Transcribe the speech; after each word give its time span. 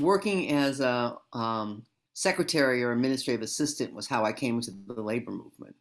working 0.00 0.50
as 0.50 0.80
a 0.80 1.16
um, 1.32 1.84
secretary 2.14 2.82
or 2.82 2.92
administrative 2.92 3.42
assistant 3.42 3.94
was 3.94 4.06
how 4.06 4.24
I 4.24 4.32
came 4.32 4.56
into 4.56 4.72
the 4.86 5.02
labor 5.02 5.32
movement. 5.32 5.76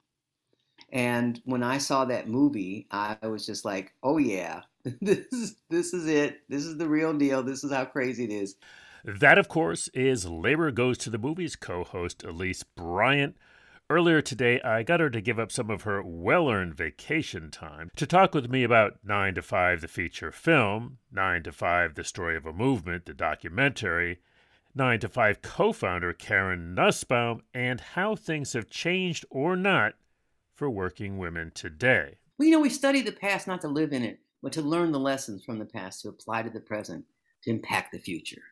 And 0.91 1.41
when 1.45 1.63
I 1.63 1.77
saw 1.77 2.05
that 2.05 2.27
movie, 2.27 2.87
I 2.91 3.17
was 3.25 3.45
just 3.45 3.63
like, 3.63 3.93
"Oh 4.03 4.17
yeah, 4.17 4.61
this 5.01 5.25
is 5.31 5.55
this 5.69 5.93
is 5.93 6.07
it. 6.07 6.41
This 6.49 6.65
is 6.65 6.77
the 6.77 6.87
real 6.87 7.13
deal. 7.13 7.43
This 7.43 7.63
is 7.63 7.71
how 7.71 7.85
crazy 7.85 8.25
it 8.25 8.31
is." 8.31 8.55
That, 9.03 9.37
of 9.37 9.47
course, 9.47 9.87
is 9.93 10.27
Labor 10.27 10.69
Goes 10.69 10.97
to 10.99 11.09
the 11.09 11.17
Movies 11.17 11.55
co-host 11.55 12.23
Elise 12.23 12.63
Bryant. 12.63 13.35
Earlier 13.91 14.21
today, 14.21 14.61
I 14.61 14.83
got 14.83 15.01
her 15.01 15.09
to 15.09 15.19
give 15.19 15.37
up 15.37 15.51
some 15.51 15.69
of 15.69 15.81
her 15.81 16.01
well 16.01 16.49
earned 16.49 16.75
vacation 16.75 17.51
time 17.51 17.91
to 17.97 18.07
talk 18.07 18.33
with 18.33 18.49
me 18.49 18.63
about 18.63 18.99
9 19.03 19.35
to 19.35 19.41
5, 19.41 19.81
the 19.81 19.89
feature 19.89 20.31
film, 20.31 20.99
9 21.11 21.43
to 21.43 21.51
5, 21.51 21.95
the 21.95 22.05
story 22.05 22.37
of 22.37 22.45
a 22.45 22.53
movement, 22.53 23.05
the 23.05 23.13
documentary, 23.13 24.21
9 24.73 25.01
to 25.01 25.09
5 25.09 25.41
co 25.41 25.73
founder 25.73 26.13
Karen 26.13 26.73
Nussbaum, 26.73 27.41
and 27.53 27.81
how 27.81 28.15
things 28.15 28.53
have 28.53 28.69
changed 28.69 29.25
or 29.29 29.57
not 29.57 29.95
for 30.53 30.69
working 30.69 31.17
women 31.17 31.51
today. 31.53 32.19
Well, 32.37 32.45
you 32.45 32.53
know, 32.53 32.61
we 32.61 32.69
study 32.69 33.01
the 33.01 33.11
past 33.11 33.45
not 33.45 33.59
to 33.59 33.67
live 33.67 33.91
in 33.91 34.03
it, 34.03 34.21
but 34.41 34.53
to 34.53 34.61
learn 34.61 34.93
the 34.93 35.01
lessons 35.01 35.43
from 35.43 35.59
the 35.59 35.65
past 35.65 36.03
to 36.03 36.07
apply 36.07 36.43
to 36.43 36.49
the 36.49 36.61
present 36.61 37.03
to 37.43 37.49
impact 37.49 37.91
the 37.91 37.99
future. 37.99 38.43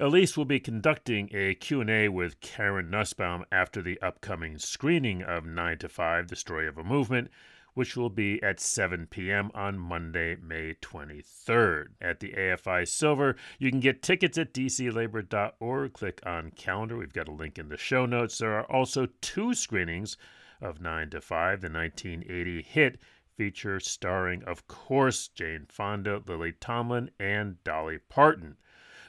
Elise 0.00 0.38
will 0.38 0.46
be 0.46 0.58
conducting 0.58 1.28
a 1.34 1.54
Q&A 1.54 2.08
with 2.08 2.40
Karen 2.40 2.88
Nussbaum 2.88 3.44
after 3.52 3.82
the 3.82 4.00
upcoming 4.00 4.56
screening 4.56 5.22
of 5.22 5.44
9 5.44 5.78
to 5.78 5.88
5, 5.88 6.28
The 6.28 6.36
Story 6.36 6.66
of 6.66 6.78
a 6.78 6.84
Movement, 6.84 7.30
which 7.74 7.94
will 7.94 8.08
be 8.08 8.42
at 8.42 8.58
7 8.58 9.06
p.m. 9.08 9.50
on 9.54 9.78
Monday, 9.78 10.36
May 10.36 10.74
23rd. 10.80 11.88
At 12.00 12.20
the 12.20 12.32
AFI 12.32 12.88
Silver, 12.88 13.36
you 13.58 13.70
can 13.70 13.80
get 13.80 14.02
tickets 14.02 14.38
at 14.38 14.54
dclabor.org. 14.54 15.92
Click 15.92 16.20
on 16.24 16.52
calendar. 16.52 16.96
We've 16.96 17.12
got 17.12 17.28
a 17.28 17.32
link 17.32 17.58
in 17.58 17.68
the 17.68 17.76
show 17.76 18.06
notes. 18.06 18.38
There 18.38 18.58
are 18.58 18.70
also 18.72 19.08
two 19.20 19.52
screenings 19.52 20.16
of 20.62 20.80
9 20.80 21.10
to 21.10 21.20
5, 21.20 21.60
the 21.60 21.68
1980 21.68 22.62
hit 22.62 22.98
feature 23.36 23.80
starring, 23.80 24.42
of 24.44 24.66
course, 24.68 25.28
Jane 25.28 25.66
Fonda, 25.68 26.22
Lily 26.26 26.52
Tomlin, 26.52 27.10
and 27.18 27.62
Dolly 27.64 27.98
Parton. 27.98 28.56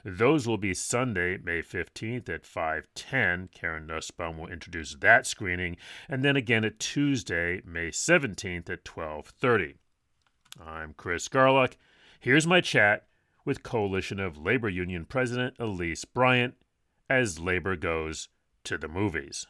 Those 0.04 0.46
will 0.46 0.58
be 0.58 0.74
Sunday, 0.74 1.38
May 1.38 1.62
15th 1.62 2.28
at 2.28 2.44
5:10. 2.44 3.48
Karen 3.54 3.86
Nussbaum 3.86 4.36
will 4.36 4.48
introduce 4.48 4.94
that 4.96 5.26
screening, 5.26 5.78
and 6.10 6.22
then 6.22 6.36
again 6.36 6.62
at 6.62 6.78
Tuesday, 6.78 7.62
May 7.64 7.90
17th 7.90 8.68
at 8.68 8.84
12:30. 8.84 9.76
I'm 10.62 10.92
Chris 10.92 11.28
Garlock. 11.28 11.76
Here's 12.20 12.46
my 12.46 12.60
chat 12.60 13.08
with 13.46 13.62
Coalition 13.62 14.20
of 14.20 14.36
Labor 14.36 14.68
Union 14.68 15.06
President 15.06 15.56
Elise 15.58 16.04
Bryant 16.04 16.54
as 17.08 17.40
labor 17.40 17.74
goes 17.74 18.28
to 18.64 18.76
the 18.76 18.88
movies. 18.88 19.46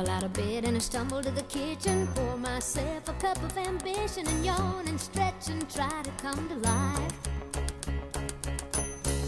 stumble 0.00 0.16
out 0.16 0.22
of 0.22 0.32
bed 0.32 0.64
and 0.64 0.76
I 0.76 0.80
stumble 0.80 1.22
to 1.22 1.30
the 1.30 1.42
kitchen. 1.42 2.08
Pour 2.14 2.36
myself 2.36 3.08
a 3.08 3.12
cup 3.14 3.42
of 3.42 3.56
ambition 3.58 4.26
and 4.26 4.44
yawn 4.44 4.88
and 4.88 5.00
stretch 5.00 5.48
and 5.48 5.68
try 5.68 6.02
to 6.02 6.10
come 6.22 6.48
to 6.48 6.54
life. 6.56 7.12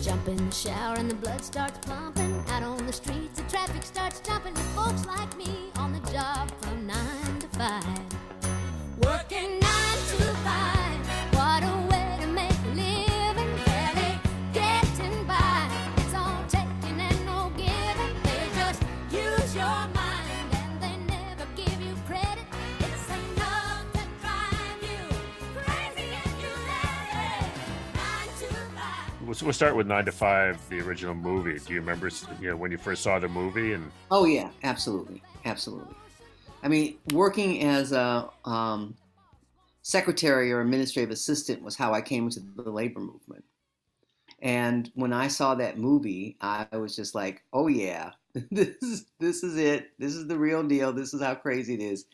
Jump 0.02 0.28
in 0.28 0.36
the 0.36 0.50
shower 0.50 0.96
and 0.96 1.10
the 1.10 1.14
blood 1.14 1.44
starts 1.44 1.78
pumping. 1.86 2.42
Out 2.48 2.62
on 2.62 2.86
the 2.86 2.92
streets 2.92 3.40
the 3.40 3.42
traffic 3.50 3.82
starts 3.82 4.20
jumping 4.20 4.54
With 4.54 4.74
folks 4.74 5.06
like 5.06 5.36
me 5.36 5.70
on 5.76 5.92
the 5.92 6.10
job 6.10 6.50
from 6.60 6.86
9 6.86 6.96
to 7.40 7.46
5 7.48 8.01
we'll 29.40 29.52
start 29.52 29.76
with 29.76 29.86
Nine 29.86 30.04
to 30.04 30.12
Five, 30.12 30.58
the 30.68 30.80
original 30.80 31.14
movie. 31.14 31.58
Do 31.58 31.72
you 31.72 31.80
remember, 31.80 32.10
you 32.40 32.50
know, 32.50 32.56
when 32.56 32.70
you 32.70 32.78
first 32.78 33.02
saw 33.02 33.18
the 33.18 33.28
movie? 33.28 33.72
And 33.72 33.90
oh 34.10 34.26
yeah, 34.26 34.50
absolutely, 34.64 35.22
absolutely. 35.44 35.94
I 36.62 36.68
mean, 36.68 36.98
working 37.12 37.62
as 37.64 37.92
a 37.92 38.28
um, 38.44 38.94
secretary 39.82 40.52
or 40.52 40.60
administrative 40.60 41.10
assistant 41.10 41.62
was 41.62 41.76
how 41.76 41.94
I 41.94 42.00
came 42.00 42.24
into 42.24 42.40
the 42.56 42.70
labor 42.70 43.00
movement. 43.00 43.44
And 44.40 44.90
when 44.94 45.12
I 45.12 45.28
saw 45.28 45.54
that 45.54 45.78
movie, 45.78 46.36
I 46.40 46.66
was 46.72 46.94
just 46.94 47.14
like, 47.14 47.42
"Oh 47.52 47.68
yeah, 47.68 48.10
this 48.50 48.76
is 48.82 49.06
this 49.18 49.42
is 49.42 49.56
it. 49.56 49.90
This 49.98 50.14
is 50.14 50.26
the 50.26 50.38
real 50.38 50.62
deal. 50.62 50.92
This 50.92 51.14
is 51.14 51.22
how 51.22 51.36
crazy 51.36 51.74
it 51.74 51.80
is." 51.80 52.04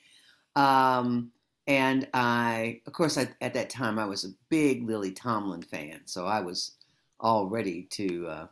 Um, 0.55 1.33
and 1.67 2.09
I, 2.15 2.81
of 2.87 2.93
course, 2.93 3.19
I, 3.19 3.29
at 3.41 3.55
that 3.55 3.71
time 3.71 3.99
I 3.99 4.07
was 4.07 4.25
a 4.25 4.35
big 4.49 4.87
Lily 4.87 5.13
Tomlin 5.13 5.63
fan, 5.63 6.01
so 6.07 6.27
I 6.27 6.41
was 6.41 6.78
all 7.21 7.47
ready 7.47 7.85
to 7.91 8.27
uh, 8.27 8.47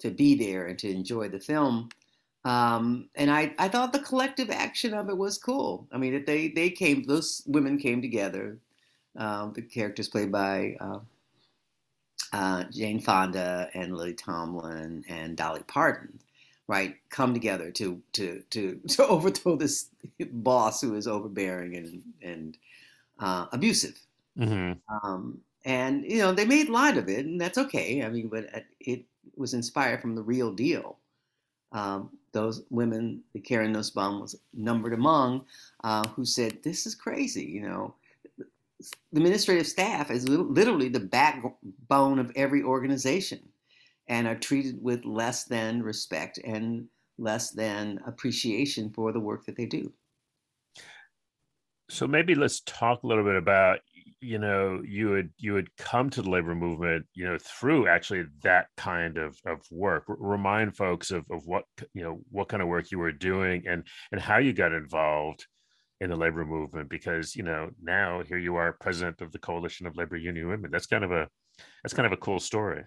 to 0.00 0.10
be 0.10 0.34
there 0.34 0.66
and 0.66 0.78
to 0.78 0.90
enjoy 0.90 1.28
the 1.28 1.40
film. 1.40 1.88
Um, 2.44 3.08
and 3.14 3.30
I, 3.30 3.54
I 3.58 3.68
thought 3.68 3.92
the 3.92 3.98
collective 3.98 4.50
action 4.50 4.94
of 4.94 5.08
it 5.08 5.16
was 5.16 5.38
cool. 5.38 5.86
I 5.92 5.98
mean, 5.98 6.14
that 6.14 6.26
they 6.26 6.48
they 6.48 6.70
came, 6.70 7.04
those 7.04 7.42
women 7.46 7.78
came 7.78 8.00
together. 8.00 8.58
Uh, 9.16 9.50
the 9.50 9.62
characters 9.62 10.08
played 10.08 10.30
by 10.30 10.76
uh, 10.80 11.00
uh, 12.32 12.64
Jane 12.70 13.00
Fonda 13.00 13.68
and 13.74 13.96
Lily 13.96 14.14
Tomlin 14.14 15.04
and 15.08 15.36
Dolly 15.36 15.62
Parton, 15.66 16.20
right, 16.68 16.94
come 17.10 17.34
together 17.34 17.70
to 17.72 18.00
to 18.12 18.42
to 18.50 18.80
to 18.88 19.06
overthrow 19.06 19.56
this 19.56 19.90
boss 20.30 20.80
who 20.80 20.94
is 20.94 21.06
overbearing 21.06 21.76
and 21.76 22.02
and 22.22 22.58
uh, 23.18 23.46
abusive. 23.52 23.98
Mm-hmm. 24.38 24.72
Um, 25.04 25.40
and 25.64 26.04
you 26.04 26.18
know 26.18 26.32
they 26.32 26.44
made 26.44 26.68
light 26.68 26.96
of 26.96 27.08
it, 27.08 27.26
and 27.26 27.40
that's 27.40 27.58
okay. 27.58 28.02
I 28.02 28.08
mean, 28.08 28.28
but 28.28 28.48
it 28.80 29.04
was 29.36 29.54
inspired 29.54 30.00
from 30.00 30.14
the 30.14 30.22
real 30.22 30.52
deal. 30.52 30.98
Um, 31.72 32.10
those 32.32 32.62
women, 32.70 33.22
the 33.34 33.40
Karen 33.40 33.72
Nussbaum 33.72 34.20
was 34.20 34.36
numbered 34.54 34.94
among, 34.94 35.44
uh, 35.84 36.06
who 36.08 36.24
said, 36.24 36.62
"This 36.62 36.86
is 36.86 36.94
crazy." 36.94 37.44
You 37.44 37.62
know, 37.62 37.94
the 38.38 38.46
administrative 39.14 39.66
staff 39.66 40.10
is 40.10 40.28
literally 40.28 40.88
the 40.88 41.00
backbone 41.00 42.18
of 42.18 42.32
every 42.36 42.62
organization, 42.62 43.40
and 44.06 44.26
are 44.26 44.38
treated 44.38 44.82
with 44.82 45.04
less 45.04 45.44
than 45.44 45.82
respect 45.82 46.38
and 46.44 46.88
less 47.18 47.50
than 47.50 48.00
appreciation 48.06 48.90
for 48.90 49.12
the 49.12 49.20
work 49.20 49.44
that 49.46 49.56
they 49.56 49.66
do. 49.66 49.92
So 51.90 52.06
maybe 52.06 52.34
let's 52.34 52.60
talk 52.60 53.02
a 53.02 53.06
little 53.06 53.24
bit 53.24 53.36
about 53.36 53.80
you 54.20 54.38
know 54.38 54.82
you 54.84 55.10
would 55.10 55.30
you 55.38 55.52
would 55.52 55.74
come 55.76 56.10
to 56.10 56.22
the 56.22 56.30
labor 56.30 56.54
movement 56.54 57.06
you 57.14 57.24
know 57.24 57.38
through 57.38 57.86
actually 57.86 58.24
that 58.42 58.66
kind 58.76 59.16
of 59.16 59.38
of 59.46 59.60
work. 59.70 60.04
R- 60.08 60.16
remind 60.18 60.76
folks 60.76 61.10
of, 61.10 61.24
of 61.30 61.46
what 61.46 61.64
you 61.94 62.02
know 62.02 62.20
what 62.30 62.48
kind 62.48 62.62
of 62.62 62.68
work 62.68 62.90
you 62.90 62.98
were 62.98 63.12
doing 63.12 63.64
and 63.68 63.84
and 64.10 64.20
how 64.20 64.38
you 64.38 64.52
got 64.52 64.72
involved 64.72 65.46
in 66.00 66.10
the 66.10 66.16
labor 66.16 66.44
movement 66.44 66.88
because 66.88 67.36
you 67.36 67.42
know 67.42 67.70
now 67.82 68.22
here 68.26 68.38
you 68.38 68.56
are 68.56 68.72
president 68.80 69.20
of 69.20 69.30
the 69.32 69.38
coalition 69.38 69.86
of 69.86 69.96
labor 69.96 70.16
union 70.16 70.48
women. 70.48 70.70
That's 70.70 70.86
kind 70.86 71.04
of 71.04 71.12
a 71.12 71.28
that's 71.82 71.94
kind 71.94 72.06
of 72.06 72.12
a 72.12 72.16
cool 72.16 72.40
story. 72.40 72.82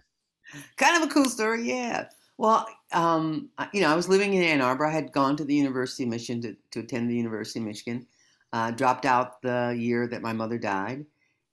Kind 0.75 1.01
of 1.01 1.09
a 1.09 1.13
cool 1.13 1.25
story 1.25 1.63
yeah. 1.63 2.09
Well 2.37 2.67
um 2.91 3.49
you 3.73 3.81
know 3.81 3.89
i 3.89 3.95
was 3.95 4.09
living 4.09 4.33
in 4.33 4.43
ann 4.43 4.61
arbor. 4.61 4.85
I 4.85 4.91
had 4.91 5.13
gone 5.13 5.37
to 5.37 5.45
the 5.45 5.55
university 5.55 6.03
of 6.03 6.09
michigan 6.09 6.41
to, 6.41 6.55
to 6.71 6.79
attend 6.81 7.09
the 7.09 7.15
university 7.15 7.59
of 7.59 7.65
michigan. 7.65 8.07
Uh, 8.53 8.69
dropped 8.69 9.05
out 9.05 9.41
the 9.41 9.73
year 9.79 10.07
that 10.07 10.21
my 10.21 10.33
mother 10.33 10.57
died 10.57 11.05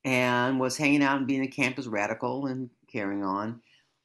and 0.08 0.58
was 0.58 0.78
hanging 0.78 1.02
out 1.02 1.18
and 1.18 1.26
being 1.26 1.42
a 1.42 1.48
campus 1.48 1.86
radical 1.86 2.46
and 2.46 2.70
carrying 2.90 3.22
on. 3.22 3.60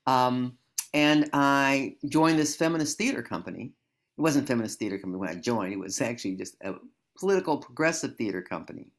Um, 0.06 0.58
and 0.94 1.30
I 1.32 1.96
joined 2.10 2.38
this 2.38 2.58
feminist 2.58 2.98
theater 2.98 3.24
company. 3.24 3.72
It 4.18 4.22
wasn't 4.22 4.46
feminist 4.46 4.80
theater 4.80 4.98
company 4.98 5.18
when 5.18 5.30
I 5.30 5.36
joined. 5.36 5.72
It 5.72 5.80
was 5.80 6.02
actually 6.02 6.36
just 6.36 6.58
a 6.62 6.76
political 7.18 7.58
progressive 7.58 8.18
theater 8.18 8.42
company. 8.42 8.92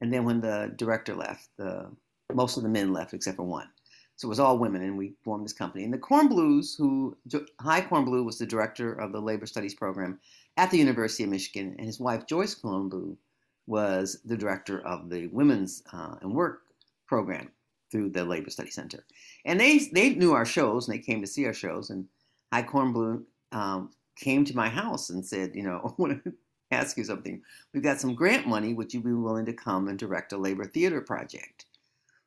And 0.00 0.12
then 0.12 0.24
when 0.24 0.40
the 0.40 0.72
director 0.76 1.16
left, 1.16 1.48
the 1.58 1.90
most 2.32 2.56
of 2.56 2.62
the 2.62 2.68
men 2.68 2.92
left 2.92 3.14
except 3.14 3.36
for 3.36 3.42
one. 3.42 3.68
So 4.14 4.28
it 4.28 4.28
was 4.28 4.38
all 4.38 4.58
women, 4.58 4.82
and 4.82 4.96
we 4.96 5.14
formed 5.24 5.44
this 5.44 5.52
company. 5.52 5.82
And 5.82 5.92
the 5.92 5.98
Kornbluhs, 5.98 6.78
who 6.78 7.16
Hy 7.60 7.80
Kornbluh 7.80 8.24
was 8.24 8.38
the 8.38 8.46
director 8.46 8.92
of 8.92 9.10
the 9.10 9.20
labor 9.20 9.46
studies 9.46 9.74
program 9.74 10.20
at 10.56 10.70
the 10.70 10.78
University 10.78 11.24
of 11.24 11.30
Michigan, 11.30 11.74
and 11.78 11.86
his 11.86 11.98
wife 11.98 12.28
Joyce 12.28 12.54
Kornbluh 12.54 13.16
was 13.66 14.18
the 14.24 14.36
director 14.36 14.80
of 14.86 15.10
the 15.10 15.28
Women's 15.28 15.82
uh, 15.92 16.16
and 16.20 16.34
Work 16.34 16.62
program 17.06 17.50
through 17.90 18.10
the 18.10 18.24
Labor 18.24 18.50
Study 18.50 18.70
Center. 18.70 19.04
And 19.44 19.60
they, 19.60 19.78
they 19.92 20.10
knew 20.10 20.32
our 20.32 20.44
shows 20.44 20.88
and 20.88 20.94
they 20.94 21.02
came 21.02 21.20
to 21.20 21.26
see 21.26 21.46
our 21.46 21.52
shows. 21.52 21.90
And 21.90 22.06
Hy 22.52 22.62
Kornbluh 22.62 23.22
um, 23.52 23.90
came 24.16 24.44
to 24.44 24.56
my 24.56 24.68
house 24.68 25.10
and 25.10 25.24
said, 25.24 25.52
you 25.54 25.62
know, 25.62 25.80
I 25.84 26.02
want 26.02 26.24
to 26.24 26.32
ask 26.70 26.96
you 26.96 27.04
something. 27.04 27.40
We've 27.72 27.82
got 27.82 28.00
some 28.00 28.14
grant 28.14 28.46
money. 28.46 28.74
Would 28.74 28.92
you 28.92 29.00
be 29.00 29.12
willing 29.12 29.46
to 29.46 29.52
come 29.52 29.88
and 29.88 29.98
direct 29.98 30.32
a 30.32 30.36
labor 30.36 30.64
theater 30.64 31.00
project? 31.00 31.66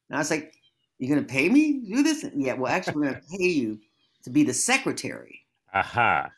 And 0.10 0.18
I 0.18 0.20
was 0.20 0.32
like, 0.32 0.54
You're 1.00 1.14
going 1.14 1.26
to 1.26 1.34
pay 1.34 1.50
me 1.50 1.82
to 1.82 1.96
do 1.96 2.04
this? 2.04 2.26
Yeah, 2.36 2.54
well, 2.54 2.72
actually, 2.72 2.96
we're 2.96 3.12
going 3.12 3.22
to 3.22 3.38
pay 3.38 3.46
you 3.46 3.80
to 4.24 4.30
be 4.30 4.44
the 4.44 4.54
secretary. 4.54 5.46
Aha. 5.74 6.20
Uh-huh. 6.26 6.30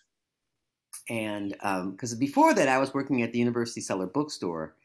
And 1.10 1.52
because 1.92 2.14
um, 2.14 2.20
before 2.20 2.54
that, 2.54 2.68
I 2.68 2.78
was 2.78 2.94
working 2.94 3.24
at 3.24 3.32
the 3.32 3.40
University 3.40 3.82
Cellar 3.82 4.06
Bookstore, 4.06 4.76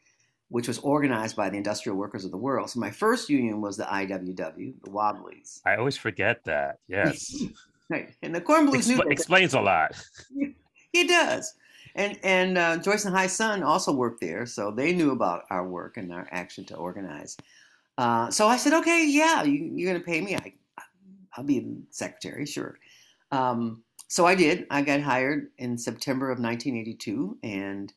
which 0.49 0.67
was 0.67 0.79
organized 0.79 1.35
by 1.35 1.49
the 1.49 1.57
Industrial 1.57 1.97
Workers 1.97 2.25
of 2.25 2.31
the 2.31 2.37
World. 2.37 2.69
So 2.69 2.79
my 2.79 2.91
first 2.91 3.29
union 3.29 3.61
was 3.61 3.77
the 3.77 3.85
IWW, 3.85 4.73
the 4.83 4.89
Wobblies. 4.89 5.61
I 5.65 5.75
always 5.75 5.97
forget 5.97 6.43
that. 6.45 6.79
Yes. 6.87 7.35
right. 7.89 8.13
And 8.21 8.33
the 8.33 8.41
Corn 8.41 8.67
Blues 8.67 8.87
Expl- 8.87 9.11
explains 9.11 9.53
a 9.53 9.61
lot. 9.61 9.99
it 10.93 11.07
does. 11.07 11.53
And 11.95 12.19
and 12.23 12.57
uh, 12.57 12.77
Joyce 12.77 13.05
and 13.05 13.15
High 13.15 13.27
Sun 13.27 13.63
also 13.63 13.93
worked 13.93 14.19
there, 14.19 14.45
so 14.45 14.69
they 14.69 14.93
knew 14.93 15.11
about 15.11 15.43
our 15.49 15.65
work 15.65 15.95
and 15.95 16.11
our 16.11 16.27
action 16.29 16.65
to 16.65 16.75
organize. 16.75 17.37
Uh, 17.97 18.29
so 18.29 18.47
I 18.47 18.57
said, 18.57 18.73
okay, 18.73 19.07
yeah, 19.07 19.43
you, 19.43 19.87
are 19.87 19.91
going 19.91 20.01
to 20.01 20.05
pay 20.05 20.19
me. 20.19 20.35
I, 20.35 20.53
I'll 21.37 21.45
be 21.45 21.59
the 21.59 21.77
secretary, 21.91 22.45
sure. 22.45 22.77
Um, 23.31 23.83
so 24.09 24.25
I 24.25 24.35
did. 24.35 24.67
I 24.69 24.81
got 24.81 24.99
hired 24.99 25.51
in 25.57 25.77
September 25.77 26.31
of 26.31 26.39
1982, 26.39 27.37
and 27.43 27.93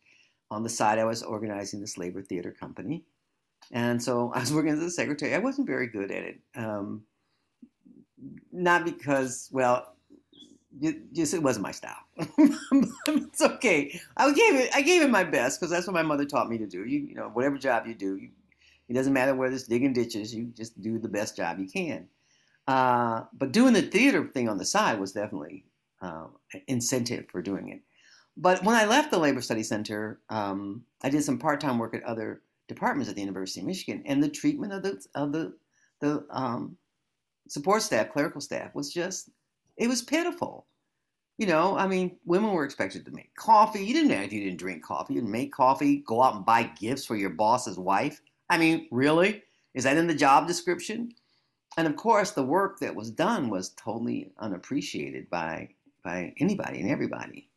on 0.51 0.63
the 0.63 0.69
side, 0.69 0.99
I 0.99 1.05
was 1.05 1.23
organizing 1.23 1.81
this 1.81 1.99
labor 1.99 2.23
theater 2.23 2.53
company. 2.53 3.05
And 3.73 4.03
so 4.03 4.33
I 4.35 4.41
was 4.41 4.53
working 4.53 4.73
as 4.73 4.81
a 4.81 4.91
secretary. 4.91 5.35
I 5.35 5.39
wasn't 5.39 5.67
very 5.67 5.87
good 5.87 6.11
at 6.11 6.25
it. 6.25 6.41
Um, 6.55 7.03
not 8.53 8.85
because, 8.85 9.49
well, 9.53 9.95
just 11.13 11.35
it 11.35 11.43
wasn't 11.43 11.65
my 11.65 11.73
style. 11.73 11.97
it's 12.17 13.41
okay. 13.41 14.01
I 14.17 14.33
gave 14.33 14.55
it. 14.55 14.71
I 14.75 14.83
gave 14.83 15.03
it 15.03 15.11
my 15.11 15.25
best 15.25 15.59
because 15.59 15.71
that's 15.71 15.87
what 15.87 15.95
my 15.95 16.03
mother 16.03 16.25
taught 16.25 16.49
me 16.49 16.59
to 16.59 16.67
do. 16.67 16.85
You, 16.85 17.01
you 17.01 17.15
know, 17.15 17.29
whatever 17.29 17.59
job 17.59 17.87
you 17.87 17.95
do, 17.95 18.17
you, 18.17 18.31
it 18.89 18.95
doesn't 18.95 19.13
matter 19.13 19.35
whether 19.35 19.55
it's 19.55 19.65
digging 19.65 19.93
ditches. 19.93 20.35
You 20.35 20.47
just 20.47 20.81
do 20.81 20.99
the 20.99 21.09
best 21.09 21.37
job 21.37 21.59
you 21.59 21.69
can. 21.69 22.09
Uh, 22.67 23.25
but 23.33 23.53
doing 23.53 23.73
the 23.73 23.83
theater 23.83 24.27
thing 24.27 24.49
on 24.49 24.59
the 24.59 24.65
side 24.65 25.01
was 25.01 25.13
definitely 25.13 25.65
uh, 26.03 26.27
incentive 26.67 27.27
for 27.31 27.41
doing 27.43 27.71
it. 27.71 27.81
But 28.41 28.63
when 28.63 28.77
I 28.77 28.85
left 28.85 29.11
the 29.11 29.19
Labor 29.19 29.41
Study 29.41 29.65
Center, 29.65 30.21
um, 30.31 30.85
I 31.03 31.11
did 31.11 31.25
some 31.25 31.39
part-time 31.39 31.77
work 31.77 31.93
at 31.93 32.05
other 32.05 32.43
departments 32.69 33.09
at 33.11 33.17
the 33.17 33.21
University 33.21 33.61
of 33.61 33.67
Michigan, 33.67 34.03
and 34.07 34.23
the 34.23 34.29
treatment 34.29 34.73
of 34.73 34.83
the 34.85 35.05
of 35.17 35.33
the 35.33 35.55
the 36.01 36.25
um, 36.31 36.77
support 37.49 37.83
staff, 37.83 38.11
clerical 38.11 38.41
staff, 38.41 38.75
was 38.77 38.93
just 38.93 39.31
it 39.77 39.89
was 39.89 40.03
pitiful. 40.03 40.67
You 41.37 41.47
know, 41.47 41.77
I 41.77 41.89
mean, 41.89 42.17
women 42.25 42.51
were 42.51 42.65
expected 42.65 43.05
to 43.05 43.11
make 43.11 43.35
coffee. 43.35 43.85
You 43.85 43.95
didn't 43.95 44.13
if 44.13 44.33
you 44.33 44.45
didn't 44.45 44.59
drink 44.59 44.85
coffee. 44.85 45.15
You 45.15 45.21
didn't 45.21 45.33
make 45.33 45.53
coffee. 45.53 45.99
Go 46.07 46.23
out 46.23 46.37
and 46.37 46.47
buy 46.47 46.65
gifts 46.81 47.05
for 47.05 47.17
your 47.17 47.31
boss's 47.31 47.79
wife. 47.79 48.21
I 48.51 48.59
mean, 48.59 48.87
really? 48.93 49.43
Is 49.75 49.85
that 49.85 49.97
in 49.97 50.07
the 50.07 50.15
job 50.15 50.47
description? 50.47 51.13
And 51.77 51.89
of 51.89 51.97
course, 51.97 52.33
the 52.33 52.45
work 52.45 52.79
that 52.81 52.95
was 52.95 53.11
done 53.11 53.51
was 53.51 53.71
totally 53.71 54.31
unappreciated 54.39 55.29
by 55.29 55.71
by 56.05 56.35
anybody 56.39 56.81
and 56.81 56.91
everybody. 56.91 57.49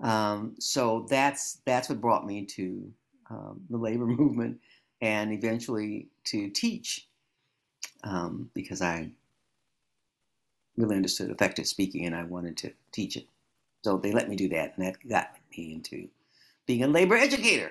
Um, 0.00 0.54
so 0.58 1.06
that's 1.08 1.60
that's 1.64 1.88
what 1.88 2.00
brought 2.00 2.26
me 2.26 2.44
to 2.44 2.92
um, 3.30 3.60
the 3.70 3.78
labor 3.78 4.06
movement 4.06 4.60
and 5.00 5.32
eventually 5.32 6.08
to 6.24 6.50
teach 6.50 7.08
um, 8.04 8.50
because 8.54 8.82
I 8.82 9.10
really 10.76 10.96
understood 10.96 11.30
effective 11.30 11.66
speaking 11.66 12.06
and 12.06 12.14
I 12.14 12.24
wanted 12.24 12.56
to 12.58 12.72
teach 12.92 13.16
it. 13.16 13.26
So 13.84 13.96
they 13.96 14.12
let 14.12 14.28
me 14.28 14.36
do 14.36 14.48
that, 14.48 14.76
and 14.76 14.86
that 14.86 15.08
got 15.08 15.30
me 15.56 15.74
into 15.74 16.08
being 16.66 16.82
a 16.82 16.88
labor 16.88 17.14
educator. 17.16 17.70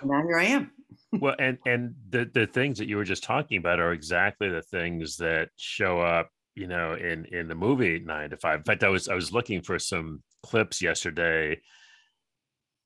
And 0.00 0.10
now 0.10 0.22
here 0.22 0.38
I 0.38 0.44
am. 0.44 0.70
well, 1.20 1.36
and 1.38 1.58
and 1.66 1.94
the 2.08 2.30
the 2.32 2.46
things 2.46 2.78
that 2.78 2.88
you 2.88 2.96
were 2.96 3.04
just 3.04 3.22
talking 3.22 3.58
about 3.58 3.78
are 3.78 3.92
exactly 3.92 4.48
the 4.48 4.62
things 4.62 5.18
that 5.18 5.50
show 5.56 6.00
up, 6.00 6.30
you 6.54 6.66
know, 6.66 6.94
in 6.94 7.26
in 7.26 7.48
the 7.48 7.54
movie 7.54 7.98
Nine 7.98 8.30
to 8.30 8.36
Five. 8.38 8.60
In 8.60 8.64
fact, 8.64 8.84
I 8.84 8.88
was 8.88 9.08
I 9.08 9.14
was 9.14 9.32
looking 9.32 9.60
for 9.60 9.78
some 9.78 10.22
clips 10.42 10.82
yesterday 10.82 11.60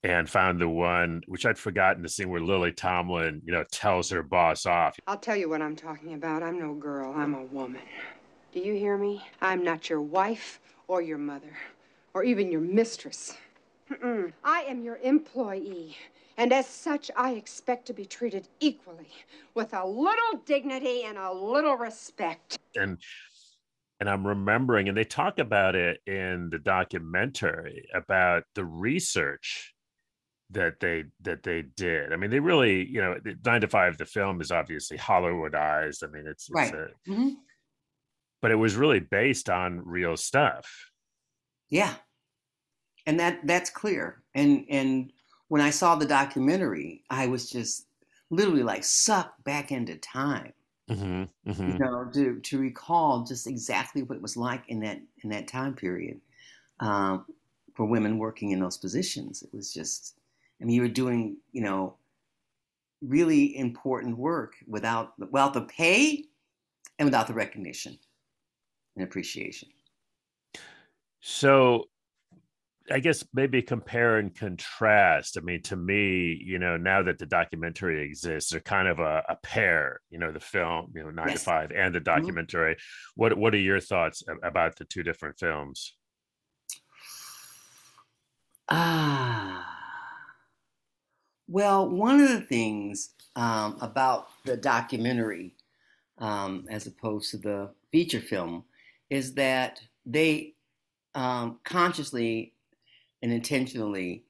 and 0.02 0.28
found 0.28 0.60
the 0.60 0.68
one 0.68 1.22
which 1.26 1.46
I'd 1.46 1.58
forgotten 1.58 2.02
the 2.02 2.08
scene 2.08 2.30
where 2.30 2.40
Lily 2.40 2.72
Tomlin, 2.72 3.42
you 3.44 3.52
know, 3.52 3.64
tells 3.72 4.10
her 4.10 4.22
boss 4.22 4.66
off. 4.66 4.96
I'll 5.06 5.18
tell 5.18 5.36
you 5.36 5.48
what 5.48 5.62
I'm 5.62 5.76
talking 5.76 6.14
about. 6.14 6.42
I'm 6.42 6.58
no 6.58 6.74
girl. 6.74 7.12
I'm 7.16 7.34
a 7.34 7.44
woman. 7.44 7.82
Do 8.52 8.60
you 8.60 8.74
hear 8.74 8.96
me? 8.96 9.22
I'm 9.42 9.64
not 9.64 9.90
your 9.90 10.00
wife 10.00 10.60
or 10.86 11.02
your 11.02 11.18
mother 11.18 11.56
or 12.14 12.24
even 12.24 12.50
your 12.50 12.60
mistress. 12.60 13.36
Mm-mm. 13.90 14.32
I 14.42 14.62
am 14.62 14.82
your 14.82 14.96
employee, 14.96 15.96
and 16.36 16.52
as 16.52 16.66
such, 16.66 17.10
I 17.14 17.32
expect 17.32 17.86
to 17.86 17.92
be 17.92 18.04
treated 18.04 18.48
equally 18.58 19.10
with 19.54 19.74
a 19.74 19.86
little 19.86 20.40
dignity 20.44 21.04
and 21.04 21.18
a 21.18 21.32
little 21.32 21.76
respect. 21.76 22.58
And 22.74 22.98
and 24.00 24.08
I'm 24.08 24.26
remembering, 24.26 24.88
and 24.88 24.96
they 24.96 25.04
talk 25.04 25.38
about 25.38 25.74
it 25.74 26.00
in 26.06 26.50
the 26.50 26.58
documentary 26.58 27.88
about 27.94 28.44
the 28.54 28.64
research 28.64 29.74
that 30.50 30.74
they 30.80 31.04
that 31.22 31.42
they 31.42 31.62
did. 31.62 32.12
I 32.12 32.16
mean, 32.16 32.30
they 32.30 32.40
really, 32.40 32.86
you 32.86 33.00
know, 33.00 33.16
nine 33.44 33.62
to 33.62 33.68
five, 33.68 33.98
the 33.98 34.04
film 34.04 34.40
is 34.40 34.50
obviously 34.50 34.96
Hollywoodized. 34.98 36.04
I 36.04 36.06
mean, 36.08 36.26
it's, 36.26 36.48
right. 36.50 36.72
It's 36.72 36.92
a, 37.08 37.10
mm-hmm 37.10 37.28
but 38.46 38.52
it 38.52 38.56
was 38.56 38.76
really 38.76 39.00
based 39.00 39.50
on 39.50 39.82
real 39.84 40.16
stuff. 40.16 40.90
Yeah. 41.68 41.94
And 43.06 43.18
that 43.20 43.44
that's 43.44 43.70
clear. 43.70 44.22
And 44.34 44.64
and 44.68 45.12
when 45.48 45.60
I 45.60 45.70
saw 45.70 45.96
the 45.96 46.06
documentary, 46.06 47.02
I 47.10 47.26
was 47.26 47.50
just 47.50 47.86
literally 48.30 48.62
like 48.62 48.84
sucked 48.84 49.42
back 49.44 49.72
into 49.72 49.96
time. 49.96 50.52
Mm-hmm, 50.90 51.50
mm-hmm. 51.50 51.70
You 51.70 51.78
know, 51.78 52.08
to 52.12 52.38
to 52.40 52.58
recall 52.58 53.24
just 53.24 53.46
exactly 53.46 54.02
what 54.02 54.16
it 54.16 54.22
was 54.22 54.36
like 54.36 54.62
in 54.68 54.80
that 54.80 55.00
in 55.24 55.30
that 55.30 55.48
time 55.48 55.74
period 55.74 56.20
um, 56.80 57.24
for 57.74 57.86
women 57.86 58.18
working 58.18 58.52
in 58.52 58.60
those 58.60 58.78
positions. 58.78 59.42
It 59.42 59.52
was 59.52 59.72
just, 59.74 60.14
I 60.60 60.64
mean, 60.64 60.76
you 60.76 60.82
were 60.82 60.88
doing, 60.88 61.38
you 61.52 61.62
know, 61.62 61.96
really 63.02 63.56
important 63.58 64.16
work 64.16 64.54
without 64.68 65.18
without 65.18 65.54
the 65.54 65.62
pay 65.62 66.24
and 66.98 67.06
without 67.06 67.26
the 67.26 67.34
recognition 67.34 67.98
and 68.94 69.04
appreciation. 69.04 69.68
So 71.20 71.88
I 72.90 73.00
guess 73.00 73.24
maybe 73.34 73.62
compare 73.62 74.18
and 74.18 74.34
contrast. 74.34 75.36
I 75.36 75.40
mean, 75.40 75.62
to 75.62 75.76
me, 75.76 76.40
you 76.44 76.58
know, 76.58 76.76
now 76.76 77.02
that 77.02 77.18
the 77.18 77.26
documentary 77.26 78.04
exists, 78.04 78.50
they're 78.50 78.60
kind 78.60 78.88
of 78.88 78.98
a, 78.98 79.22
a 79.28 79.36
pair, 79.42 80.00
you 80.10 80.18
know, 80.18 80.30
the 80.30 80.40
film, 80.40 80.92
you 80.94 81.02
know, 81.02 81.10
nine 81.10 81.28
yes. 81.28 81.40
to 81.40 81.44
five 81.44 81.72
and 81.72 81.94
the 81.94 81.98
mm-hmm. 81.98 82.20
documentary. 82.20 82.74
Mm-hmm. 82.74 83.20
What 83.20 83.38
what 83.38 83.54
are 83.54 83.58
your 83.58 83.80
thoughts 83.80 84.22
about 84.42 84.76
the 84.76 84.84
two 84.84 85.02
different 85.02 85.38
films? 85.38 85.94
Ah. 88.68 89.64
Well, 91.48 91.88
one 91.88 92.20
of 92.20 92.28
the 92.30 92.40
things 92.40 93.10
um, 93.36 93.78
about 93.80 94.28
the 94.44 94.56
documentary, 94.56 95.54
um, 96.18 96.66
as 96.68 96.86
opposed 96.86 97.30
to 97.32 97.38
the 97.38 97.70
feature 97.92 98.20
film, 98.20 98.64
is 99.10 99.34
that 99.34 99.80
they 100.04 100.54
um, 101.14 101.60
consciously 101.64 102.54
and 103.22 103.32
intentionally 103.32 104.24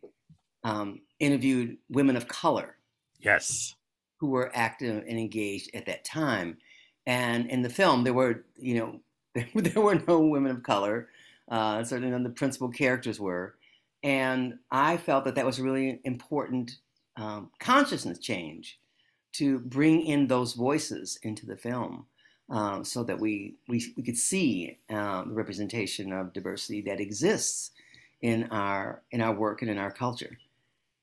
um, 0.65 1.01
interviewed 1.21 1.79
women 1.89 2.17
of 2.17 2.29
color. 2.29 2.77
Yes. 3.21 3.75
Who 4.19 4.29
were 4.29 4.51
active 4.55 5.05
and 5.07 5.19
engaged 5.19 5.75
at 5.75 5.87
that 5.87 6.05
time. 6.05 6.59
And 7.07 7.49
in 7.51 7.63
the 7.63 7.71
film, 7.71 8.05
there 8.05 8.15
were, 8.15 8.45
you 8.57 8.75
know, 8.79 9.01
there 9.55 9.83
were 9.83 10.03
no 10.07 10.21
women 10.21 10.51
of 10.51 10.63
color. 10.63 11.09
Uh, 11.49 11.85
certainly 11.85 12.11
none 12.11 12.25
of 12.25 12.33
the 12.33 12.39
principal 12.39 12.69
characters 12.69 13.21
were. 13.21 13.57
And 14.03 14.59
I 14.71 14.97
felt 14.97 15.25
that 15.25 15.37
that 15.37 15.47
was 15.47 15.59
a 15.59 15.63
really 15.63 16.01
important 16.05 16.79
um, 17.17 17.51
consciousness 17.61 18.19
change 18.19 18.79
to 19.35 19.59
bring 19.59 20.05
in 20.07 20.27
those 20.27 20.55
voices 20.55 21.19
into 21.23 21.47
the 21.47 21.57
film 21.57 22.07
um, 22.51 22.85
so 22.85 23.03
that 23.05 23.19
we, 23.19 23.57
we, 23.69 23.85
we 23.97 24.03
could 24.03 24.17
see 24.17 24.79
um, 24.91 25.29
the 25.29 25.35
representation 25.35 26.13
of 26.13 26.33
diversity 26.33 26.81
that 26.83 27.01
exists 27.01 27.71
in 28.23 28.45
our, 28.51 29.03
in 29.11 29.21
our 29.21 29.35
work 29.35 29.63
and 29.63 29.71
in 29.71 29.79
our 29.79 29.91
culture. 29.91 30.39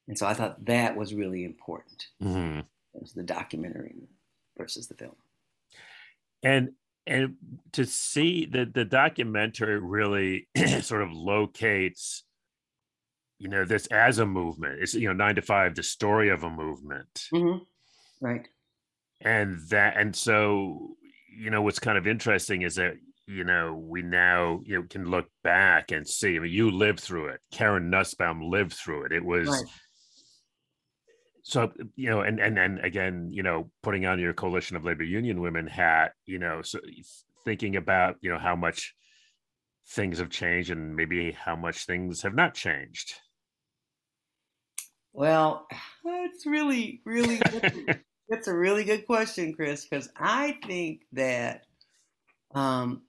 And 0.07 0.17
so 0.17 0.25
I 0.25 0.33
thought 0.33 0.65
that 0.65 0.95
was 0.95 1.13
really 1.13 1.45
important. 1.45 2.07
Mm-hmm. 2.21 2.59
It 2.59 3.01
was 3.01 3.13
the 3.13 3.23
documentary 3.23 3.95
versus 4.57 4.87
the 4.87 4.95
film. 4.95 5.15
And 6.41 6.73
and 7.05 7.35
to 7.73 7.85
see 7.85 8.45
that 8.45 8.73
the 8.73 8.85
documentary 8.85 9.79
really 9.79 10.47
sort 10.81 11.01
of 11.01 11.11
locates 11.11 12.23
you 13.39 13.49
know 13.49 13.65
this 13.65 13.87
as 13.87 14.19
a 14.19 14.25
movement 14.25 14.81
it's 14.81 14.93
you 14.93 15.07
know 15.07 15.13
nine 15.13 15.35
to 15.35 15.41
five 15.41 15.75
the 15.75 15.83
story 15.83 16.29
of 16.29 16.43
a 16.43 16.49
movement 16.49 17.27
mm-hmm. 17.33 17.57
right 18.25 18.47
and 19.21 19.59
that 19.69 19.97
and 19.97 20.15
so 20.15 20.95
you 21.35 21.49
know 21.49 21.61
what's 21.61 21.79
kind 21.79 21.97
of 21.97 22.07
interesting 22.07 22.61
is 22.61 22.75
that 22.75 22.93
you 23.27 23.43
know 23.43 23.73
we 23.73 24.01
now 24.01 24.61
you 24.65 24.79
know, 24.79 24.85
can 24.89 25.09
look 25.09 25.27
back 25.43 25.91
and 25.91 26.07
see. 26.07 26.35
I 26.35 26.39
mean, 26.39 26.51
you 26.51 26.71
lived 26.71 26.99
through 26.99 27.29
it. 27.29 27.41
Karen 27.51 27.89
Nussbaum 27.89 28.41
lived 28.41 28.73
through 28.73 29.05
it. 29.05 29.11
It 29.11 29.23
was. 29.23 29.47
Right. 29.49 29.65
So 31.43 31.71
you 31.95 32.09
know, 32.09 32.21
and 32.21 32.39
and 32.39 32.57
and 32.57 32.79
again, 32.79 33.29
you 33.31 33.43
know, 33.43 33.69
putting 33.81 34.05
on 34.05 34.19
your 34.19 34.33
coalition 34.33 34.77
of 34.77 34.85
labor 34.85 35.03
union 35.03 35.41
women 35.41 35.67
hat, 35.67 36.13
you 36.25 36.39
know, 36.39 36.61
so 36.61 36.79
thinking 37.43 37.75
about 37.75 38.15
you 38.21 38.31
know 38.31 38.39
how 38.39 38.55
much 38.55 38.95
things 39.89 40.19
have 40.19 40.29
changed 40.29 40.69
and 40.69 40.95
maybe 40.95 41.31
how 41.31 41.55
much 41.55 41.85
things 41.85 42.21
have 42.21 42.33
not 42.33 42.53
changed. 42.53 43.15
Well, 45.11 45.67
that's 46.03 46.45
really, 46.45 47.01
really, 47.05 47.39
that's 48.29 48.47
a 48.47 48.55
really 48.55 48.83
good 48.83 49.05
question, 49.05 49.53
Chris, 49.53 49.85
because 49.85 50.09
I 50.17 50.57
think 50.65 51.01
that 51.13 51.61
um, 52.55 53.03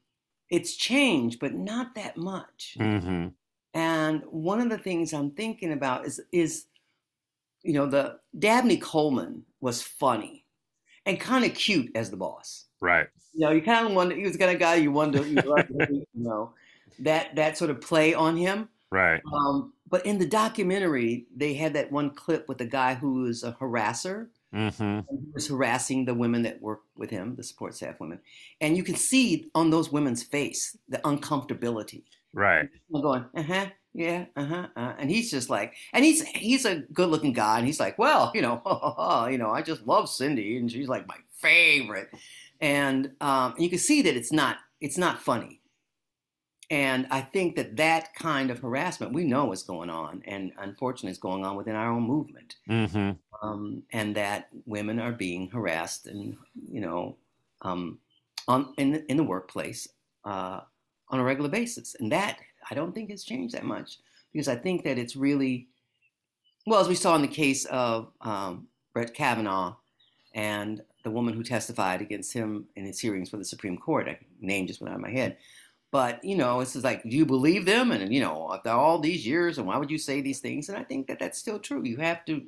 it's 0.50 0.76
changed, 0.76 1.40
but 1.40 1.54
not 1.54 1.94
that 1.94 2.16
much. 2.16 2.76
Mm-hmm. 2.78 3.28
And 3.74 4.22
one 4.30 4.60
of 4.60 4.70
the 4.70 4.78
things 4.78 5.12
I'm 5.12 5.30
thinking 5.32 5.72
about 5.72 6.06
is 6.06 6.20
is 6.32 6.66
you 7.62 7.72
know 7.72 7.86
the 7.86 8.18
Dabney 8.38 8.76
Coleman 8.76 9.44
was 9.60 9.82
funny 9.82 10.44
and 11.06 11.18
kind 11.18 11.44
of 11.44 11.54
cute 11.54 11.90
as 11.94 12.10
the 12.10 12.16
boss. 12.16 12.66
Right. 12.80 13.06
You 13.32 13.46
know, 13.46 13.52
you 13.52 13.62
kind 13.62 13.86
of 13.86 13.92
wonder 13.92 14.14
he 14.14 14.22
was 14.22 14.32
the 14.32 14.38
kind 14.38 14.52
of 14.52 14.60
guy 14.60 14.76
you 14.76 14.92
wonder 14.92 15.26
you, 15.26 15.38
you 15.90 16.04
know 16.14 16.54
that 17.00 17.34
that 17.36 17.58
sort 17.58 17.70
of 17.70 17.80
play 17.80 18.14
on 18.14 18.36
him. 18.36 18.68
Right. 18.90 19.20
Um, 19.32 19.72
but 19.88 20.06
in 20.06 20.18
the 20.18 20.26
documentary, 20.26 21.26
they 21.34 21.54
had 21.54 21.74
that 21.74 21.90
one 21.90 22.10
clip 22.10 22.48
with 22.48 22.58
the 22.58 22.66
guy 22.66 22.94
who 22.94 23.22
was 23.22 23.42
a 23.42 23.52
harasser. 23.52 24.28
Mm-hmm. 24.54 25.00
He 25.10 25.32
was 25.34 25.48
harassing 25.48 26.04
the 26.04 26.14
women 26.14 26.42
that 26.42 26.62
work 26.62 26.82
with 26.96 27.10
him, 27.10 27.34
the 27.34 27.42
support 27.42 27.74
staff 27.74 27.98
women, 28.00 28.20
and 28.60 28.76
you 28.76 28.84
can 28.84 28.94
see 28.94 29.50
on 29.54 29.70
those 29.70 29.90
women's 29.90 30.22
face 30.22 30.76
the 30.88 30.98
uncomfortability. 30.98 32.04
Right. 32.32 32.68
I'm 32.94 33.02
going, 33.02 33.24
uh 33.36 33.42
huh, 33.42 33.66
yeah, 33.92 34.26
uh 34.36 34.44
huh, 34.44 34.66
uh, 34.76 34.92
and 34.98 35.10
he's 35.10 35.30
just 35.30 35.50
like, 35.50 35.74
and 35.92 36.04
he's 36.04 36.22
he's 36.22 36.64
a 36.64 36.80
good-looking 36.92 37.32
guy, 37.32 37.58
and 37.58 37.66
he's 37.66 37.80
like, 37.80 37.98
well, 37.98 38.30
you 38.34 38.42
know, 38.42 38.62
you 39.30 39.38
know, 39.38 39.50
I 39.50 39.62
just 39.62 39.86
love 39.86 40.08
Cindy, 40.08 40.56
and 40.56 40.70
she's 40.70 40.88
like 40.88 41.06
my 41.08 41.16
favorite, 41.38 42.10
and 42.60 43.12
um, 43.20 43.54
and 43.54 43.62
you 43.62 43.70
can 43.70 43.78
see 43.78 44.02
that 44.02 44.16
it's 44.16 44.32
not 44.32 44.58
it's 44.80 44.98
not 44.98 45.20
funny, 45.20 45.60
and 46.74 47.06
I 47.10 47.20
think 47.20 47.56
that 47.56 47.76
that 47.76 48.14
kind 48.14 48.50
of 48.50 48.58
harassment 48.58 49.12
we 49.12 49.24
know 49.24 49.52
is 49.52 49.62
going 49.62 49.90
on, 49.90 50.22
and 50.26 50.52
unfortunately, 50.58 51.12
is 51.12 51.18
going 51.18 51.44
on 51.44 51.56
within 51.56 51.74
our 51.74 51.90
own 51.90 52.02
movement, 52.02 52.56
mm-hmm. 52.68 53.12
um, 53.42 53.82
and 53.92 54.14
that 54.16 54.48
women 54.66 54.98
are 54.98 55.12
being 55.12 55.50
harassed, 55.50 56.06
and 56.06 56.36
you 56.68 56.80
know, 56.80 57.16
um, 57.62 57.98
on 58.48 58.74
in 58.78 58.92
the, 58.92 59.10
in 59.10 59.16
the 59.16 59.24
workplace. 59.24 59.88
Uh, 60.24 60.60
on 61.14 61.20
a 61.20 61.24
regular 61.24 61.48
basis. 61.48 61.94
And 62.00 62.10
that 62.12 62.38
I 62.70 62.74
don't 62.74 62.94
think 62.94 63.10
has 63.10 63.24
changed 63.24 63.54
that 63.54 63.64
much 63.64 63.98
because 64.32 64.48
I 64.48 64.56
think 64.56 64.84
that 64.84 64.98
it's 64.98 65.16
really, 65.16 65.68
well, 66.66 66.80
as 66.80 66.88
we 66.88 66.94
saw 66.94 67.14
in 67.14 67.22
the 67.22 67.28
case 67.28 67.64
of 67.66 68.10
um, 68.20 68.66
Brett 68.92 69.14
Kavanaugh 69.14 69.76
and 70.34 70.82
the 71.04 71.10
woman 71.10 71.34
who 71.34 71.42
testified 71.42 72.00
against 72.00 72.32
him 72.32 72.66
in 72.74 72.84
his 72.84 72.98
hearings 72.98 73.30
for 73.30 73.36
the 73.36 73.44
Supreme 73.44 73.76
Court. 73.76 74.08
I, 74.08 74.18
name 74.40 74.66
just 74.66 74.80
went 74.80 74.92
out 74.92 74.96
of 74.96 75.02
my 75.02 75.10
head. 75.10 75.36
But, 75.94 76.24
you 76.24 76.34
know, 76.34 76.58
it's 76.58 76.72
just 76.72 76.82
like, 76.82 77.04
do 77.04 77.16
you 77.16 77.24
believe 77.24 77.66
them? 77.66 77.92
And, 77.92 78.12
you 78.12 78.20
know, 78.20 78.52
after 78.52 78.70
all 78.70 78.98
these 78.98 79.24
years, 79.24 79.58
and 79.58 79.66
why 79.68 79.78
would 79.78 79.92
you 79.92 79.96
say 79.98 80.20
these 80.20 80.40
things? 80.40 80.68
And 80.68 80.76
I 80.76 80.82
think 80.82 81.06
that 81.06 81.20
that's 81.20 81.38
still 81.38 81.60
true. 81.60 81.84
You 81.84 81.98
have 81.98 82.24
to 82.24 82.42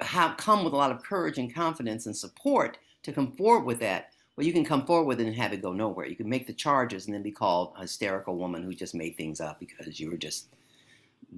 have 0.00 0.36
come 0.36 0.62
with 0.62 0.74
a 0.74 0.76
lot 0.76 0.90
of 0.90 1.02
courage 1.02 1.38
and 1.38 1.54
confidence 1.54 2.04
and 2.04 2.14
support 2.14 2.76
to 3.04 3.10
come 3.10 3.32
forward 3.32 3.64
with 3.64 3.80
that 3.80 4.10
well, 4.36 4.46
you 4.46 4.52
can 4.52 4.66
come 4.66 4.84
forward 4.84 5.06
with 5.06 5.20
it 5.20 5.26
and 5.26 5.36
have 5.36 5.54
it 5.54 5.62
go 5.62 5.72
nowhere. 5.72 6.06
You 6.06 6.16
can 6.16 6.28
make 6.28 6.46
the 6.46 6.52
charges 6.52 7.06
and 7.06 7.14
then 7.14 7.22
be 7.22 7.30
called 7.30 7.72
a 7.78 7.82
hysterical 7.82 8.36
woman 8.36 8.62
who 8.62 8.74
just 8.74 8.94
made 8.94 9.16
things 9.16 9.40
up 9.40 9.58
because 9.58 9.98
you 9.98 10.10
were 10.10 10.16
just 10.18 10.48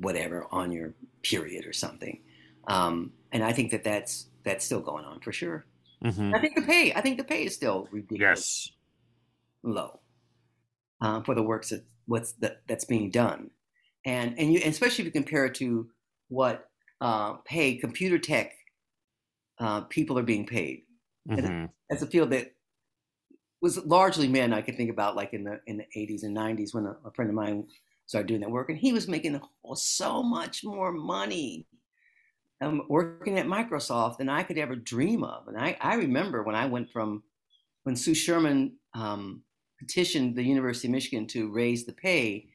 whatever 0.01 0.47
on 0.51 0.73
your 0.73 0.95
period 1.23 1.65
or 1.65 1.73
something. 1.73 2.21
Um, 2.67 3.13
and 3.33 3.45
I 3.45 3.53
think 3.53 3.71
that 3.71 3.85
that's 3.85 4.27
that's 4.43 4.65
still 4.65 4.81
going 4.81 5.05
on 5.05 5.21
for 5.21 5.33
sure. 5.33 5.65
Mm-hmm. 6.05 6.35
I 6.35 6.41
think 6.41 6.57
the 6.57 6.63
pay, 6.63 6.93
I 6.93 7.01
think 7.01 7.19
the 7.19 7.25
pay 7.25 7.45
is 7.45 7.55
still 7.55 7.89
ridiculous 7.93 8.69
Yes. 8.69 8.73
low 9.63 10.01
uh, 11.05 11.21
for 11.23 11.35
the 11.35 11.43
works 11.43 11.69
that 11.69 11.85
what's 12.07 12.33
that, 12.33 12.63
that's 12.67 12.87
being 12.87 13.11
done, 13.11 13.51
and 14.07 14.39
and 14.39 14.53
you 14.53 14.61
especially 14.65 15.03
if 15.03 15.07
you 15.07 15.13
compare 15.13 15.45
it 15.45 15.55
to 15.57 15.89
what 16.29 16.69
uh, 17.03 17.35
pay 17.45 17.77
computer 17.77 18.19
tech 18.19 18.53
uh, 19.59 19.83
people 19.83 20.19
are 20.19 20.23
being 20.23 20.47
paid. 20.47 20.83
Mm-hmm. 21.29 21.67
That's 21.91 22.03
a 22.03 22.07
field 22.07 22.31
that 22.31 22.55
was 23.61 23.85
largely 23.85 24.29
men. 24.29 24.55
I 24.55 24.63
could 24.63 24.77
think 24.77 24.91
about 24.91 25.15
like 25.15 25.35
in 25.35 25.45
the 25.45 25.61
in 25.67 25.77
the 25.77 25.87
80s 25.95 26.23
and 26.23 26.35
90s 26.35 26.75
when 26.75 26.87
a, 26.87 26.97
a 27.05 27.11
friend 27.11 27.31
of 27.31 27.35
mine 27.35 27.67
started 28.07 28.29
doing 28.29 28.41
that 28.41 28.51
work, 28.51 28.71
and 28.71 28.79
he 28.79 28.95
was 28.95 29.07
making 29.07 29.39
oh, 29.65 29.75
so 29.75 30.23
much 30.23 30.65
more 30.65 30.91
money 30.91 31.67
um, 32.63 32.83
working 32.89 33.39
at 33.39 33.47
Microsoft 33.47 34.19
than 34.19 34.31
I 34.31 34.43
could 34.43 34.57
ever 34.57 34.75
dream 34.75 35.23
of. 35.23 35.49
And 35.49 35.59
I, 35.59 35.77
I 35.81 35.97
remember 35.97 36.43
when 36.43 36.55
I 36.55 36.65
went 36.67 36.91
from 36.91 37.23
when 37.83 37.95
Sue 37.95 38.15
Sherman 38.15 38.77
um, 38.95 39.43
petitioned 39.87 40.37
the 40.37 40.43
University 40.43 40.89
of 40.89 40.93
Michigan 40.93 41.27
to 41.29 41.51
raise 41.51 41.85
the 41.85 41.93
pay. 41.93 42.49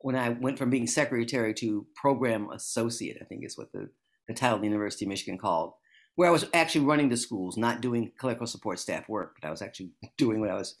When 0.00 0.16
I 0.16 0.30
went 0.30 0.58
from 0.58 0.70
being 0.70 0.86
secretary 0.86 1.54
to 1.54 1.86
program 1.94 2.50
associate, 2.50 3.18
I 3.20 3.24
think 3.24 3.44
is 3.44 3.58
what 3.58 3.72
the, 3.72 3.88
the 4.28 4.34
title 4.34 4.58
the 4.58 4.66
University 4.66 5.04
of 5.04 5.08
Michigan 5.08 5.38
called 5.38 5.72
where 6.16 6.28
I 6.28 6.32
was 6.32 6.46
actually 6.52 6.84
running 6.84 7.08
the 7.08 7.16
schools, 7.16 7.56
not 7.56 7.80
doing 7.80 8.10
clerical 8.18 8.46
support 8.46 8.78
staff 8.80 9.08
work, 9.08 9.36
but 9.40 9.46
I 9.46 9.50
was 9.50 9.62
actually 9.62 9.90
doing 10.18 10.40
what 10.40 10.50
I 10.50 10.54
was 10.54 10.76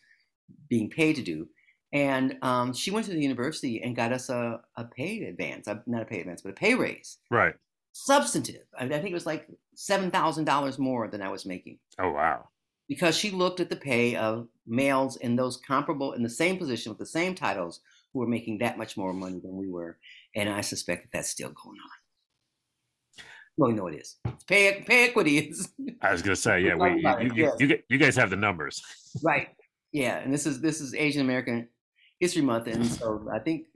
being 0.68 0.90
paid 0.90 1.16
to 1.16 1.22
do. 1.22 1.46
And 1.92 2.36
um, 2.42 2.74
she 2.74 2.90
went 2.90 3.06
to 3.06 3.12
the 3.12 3.20
university 3.20 3.80
and 3.82 3.94
got 3.94 4.12
us 4.12 4.28
a, 4.28 4.60
a 4.76 4.84
pay 4.84 5.24
advance, 5.24 5.68
not 5.86 6.02
a 6.02 6.04
pay 6.04 6.20
advance, 6.20 6.42
but 6.42 6.50
a 6.50 6.54
pay 6.54 6.74
raise. 6.74 7.18
Right. 7.30 7.54
Substantive. 7.92 8.62
I, 8.78 8.84
I 8.84 8.88
think 8.88 9.10
it 9.10 9.14
was 9.14 9.26
like 9.26 9.46
$7,000 9.76 10.78
more 10.78 11.08
than 11.08 11.22
I 11.22 11.28
was 11.28 11.46
making. 11.46 11.78
Oh 12.00 12.10
wow. 12.10 12.48
Because 12.88 13.16
she 13.16 13.30
looked 13.30 13.60
at 13.60 13.68
the 13.68 13.76
pay 13.76 14.14
of 14.14 14.48
males 14.66 15.16
in 15.16 15.34
those 15.36 15.56
comparable, 15.56 16.12
in 16.12 16.22
the 16.22 16.30
same 16.30 16.56
position 16.56 16.90
with 16.90 16.98
the 16.98 17.06
same 17.06 17.34
titles 17.34 17.80
who 18.12 18.20
were 18.20 18.26
making 18.26 18.58
that 18.58 18.78
much 18.78 18.96
more 18.96 19.12
money 19.12 19.40
than 19.40 19.56
we 19.56 19.68
were. 19.68 19.98
And 20.34 20.48
I 20.48 20.60
suspect 20.60 21.02
that 21.02 21.12
that's 21.12 21.30
still 21.30 21.50
going 21.50 21.78
on. 21.78 23.24
Well, 23.56 23.70
you 23.70 23.76
know 23.76 23.86
it 23.86 23.96
is. 23.96 24.16
Pay, 24.46 24.84
pay 24.86 25.08
equity 25.08 25.38
is. 25.38 25.72
I 26.02 26.12
was 26.12 26.22
gonna 26.22 26.36
say, 26.36 26.60
yeah, 26.60 26.74
we 26.74 27.00
you, 27.00 27.30
you, 27.34 27.46
it, 27.46 27.60
you, 27.60 27.78
you, 27.88 27.98
guys 27.98 28.14
have 28.16 28.30
the 28.30 28.36
numbers. 28.36 28.82
right. 29.22 29.48
Yeah, 29.92 30.18
and 30.18 30.32
this 30.32 30.46
is 30.46 30.60
this 30.60 30.80
is 30.80 30.94
Asian 30.94 31.22
American 31.22 31.68
History 32.20 32.42
Month, 32.42 32.66
and 32.66 32.84
so 32.84 33.26
I 33.32 33.38
think 33.38 33.66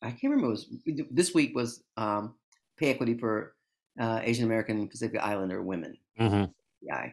I 0.00 0.10
can't 0.10 0.32
remember. 0.32 0.46
It 0.46 0.50
was 0.50 0.70
this 1.10 1.34
week 1.34 1.56
was 1.56 1.82
um, 1.96 2.34
pay 2.76 2.90
equity 2.90 3.14
for 3.14 3.54
uh, 3.98 4.20
Asian 4.22 4.44
American 4.44 4.86
Pacific 4.86 5.20
Islander 5.20 5.62
women. 5.62 5.96
Mm-hmm. 6.20 6.50
Yeah. 6.82 7.10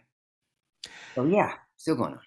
So 1.16 1.26
yeah, 1.26 1.54
still 1.78 1.96
going 1.96 2.14
on. 2.14 2.20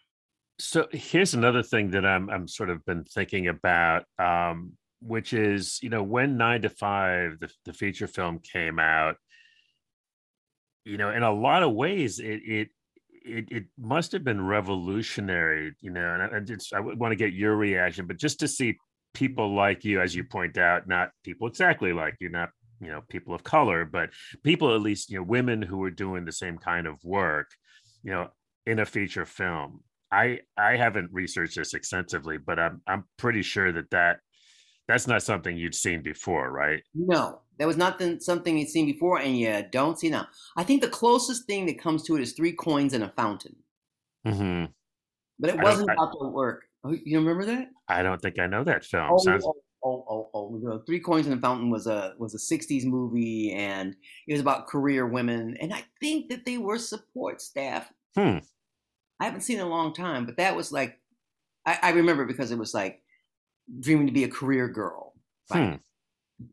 So 0.60 0.88
here's 0.90 1.34
another 1.34 1.62
thing 1.62 1.90
that 1.92 2.04
I'm 2.04 2.28
I'm 2.30 2.48
sort 2.48 2.70
of 2.70 2.84
been 2.84 3.04
thinking 3.04 3.48
about, 3.48 4.04
um, 4.18 4.72
which 5.00 5.32
is 5.32 5.78
you 5.82 5.90
know 5.90 6.02
when 6.02 6.36
Nine 6.36 6.62
to 6.62 6.70
Five 6.70 7.38
the 7.40 7.50
the 7.64 7.72
feature 7.72 8.08
film 8.08 8.40
came 8.40 8.78
out, 8.78 9.16
you 10.84 10.96
know 10.96 11.10
in 11.10 11.22
a 11.22 11.32
lot 11.32 11.62
of 11.62 11.74
ways 11.74 12.18
it 12.18 12.40
it 12.44 12.68
it, 13.24 13.48
it 13.50 13.64
must 13.78 14.12
have 14.12 14.24
been 14.24 14.44
revolutionary, 14.44 15.74
you 15.80 15.90
know, 15.90 16.14
and 16.14 16.34
I, 16.34 16.40
just 16.40 16.72
I 16.72 16.80
want 16.80 17.12
to 17.12 17.16
get 17.16 17.32
your 17.32 17.56
reaction, 17.56 18.06
but 18.06 18.16
just 18.16 18.40
to 18.40 18.48
see 18.48 18.78
people 19.14 19.54
like 19.54 19.84
you, 19.84 20.00
as 20.00 20.14
you 20.14 20.24
point 20.24 20.58
out, 20.58 20.88
not 20.88 21.10
people 21.24 21.48
exactly 21.48 21.92
like 21.92 22.16
you, 22.20 22.30
not 22.30 22.50
you 22.80 22.88
know 22.88 23.02
people 23.08 23.34
of 23.34 23.44
color, 23.44 23.84
but 23.84 24.10
people 24.42 24.74
at 24.74 24.80
least 24.80 25.10
you 25.10 25.18
know 25.18 25.24
women 25.24 25.62
who 25.62 25.78
were 25.78 25.90
doing 25.90 26.24
the 26.24 26.32
same 26.32 26.58
kind 26.58 26.86
of 26.86 27.02
work, 27.04 27.48
you 28.02 28.12
know, 28.12 28.28
in 28.68 28.78
a 28.80 28.87
feature 28.87 29.25
film. 29.26 29.80
I 30.12 30.40
I 30.56 30.76
haven't 30.76 31.10
researched 31.12 31.56
this 31.56 31.75
extensively, 31.75 32.38
but 32.38 32.58
I'm 32.58 32.80
I'm 32.87 33.04
pretty 33.16 33.42
sure 33.42 33.72
that 33.72 33.90
that 33.90 34.20
that's 34.87 35.06
not 35.06 35.22
something 35.22 35.56
you'd 35.56 35.75
seen 35.75 36.02
before, 36.02 36.50
right? 36.50 36.82
No, 36.94 37.40
that 37.58 37.66
was 37.66 37.76
not 37.76 38.00
something 38.22 38.56
you'd 38.56 38.70
seen 38.70 38.87
before, 38.87 39.18
and 39.20 39.38
you 39.38 39.64
don't 39.70 39.98
see 39.98 40.08
now. 40.08 40.26
I 40.56 40.64
think 40.64 40.80
the 40.82 40.88
closest 40.88 41.46
thing 41.46 41.66
that 41.66 41.80
comes 41.80 42.02
to 42.04 42.16
it 42.16 42.22
is 42.22 42.32
three 42.32 42.52
coins 42.52 42.94
and 42.94 43.04
a 43.04 43.12
fountain, 43.16 43.56
hmm 44.25 44.64
but 45.38 45.50
it 45.50 45.60
I 45.60 45.62
wasn't 45.64 45.90
I- 45.90 45.94
about 45.94 46.12
the 46.18 46.28
work. 46.28 46.64
Oh, 46.84 46.92
you 47.04 47.18
remember 47.18 47.44
that? 47.44 47.68
I 47.88 48.02
don't 48.02 48.20
think 48.22 48.38
I 48.38 48.46
know 48.46 48.64
that 48.64 48.84
film. 48.84 49.08
Oh, 49.10 49.18
Sounds 49.18 49.44
oh, 49.44 49.54
oh, 49.84 50.30
oh, 50.32 50.60
oh, 50.72 50.82
Three 50.87 51.00
Coins 51.00 51.26
in 51.26 51.32
a 51.32 51.40
Fountain 51.40 51.70
was 51.70 51.87
a 51.87 52.14
was 52.18 52.34
a 52.34 52.38
'60s 52.38 52.84
movie, 52.84 53.52
and 53.52 53.94
it 54.26 54.32
was 54.32 54.40
about 54.40 54.68
career 54.68 55.06
women. 55.06 55.56
And 55.60 55.75
I 55.75 55.82
think 56.00 56.28
that 56.30 56.44
they 56.46 56.56
were 56.56 56.78
support 56.78 57.42
staff. 57.42 57.92
Hmm. 58.16 58.38
I 59.20 59.25
haven't 59.25 59.40
seen 59.40 59.58
it 59.58 59.62
in 59.62 59.66
a 59.66 59.70
long 59.70 59.92
time, 59.92 60.26
but 60.26 60.37
that 60.37 60.56
was 60.56 60.72
like, 60.72 60.98
I, 61.66 61.78
I 61.82 61.90
remember 61.90 62.25
because 62.25 62.50
it 62.50 62.58
was 62.58 62.75
like 62.75 63.02
dreaming 63.80 64.06
to 64.06 64.12
be 64.12 64.25
a 64.25 64.28
career 64.28 64.68
girl. 64.68 65.14
Hmm. 65.50 65.58
Right? 65.58 65.80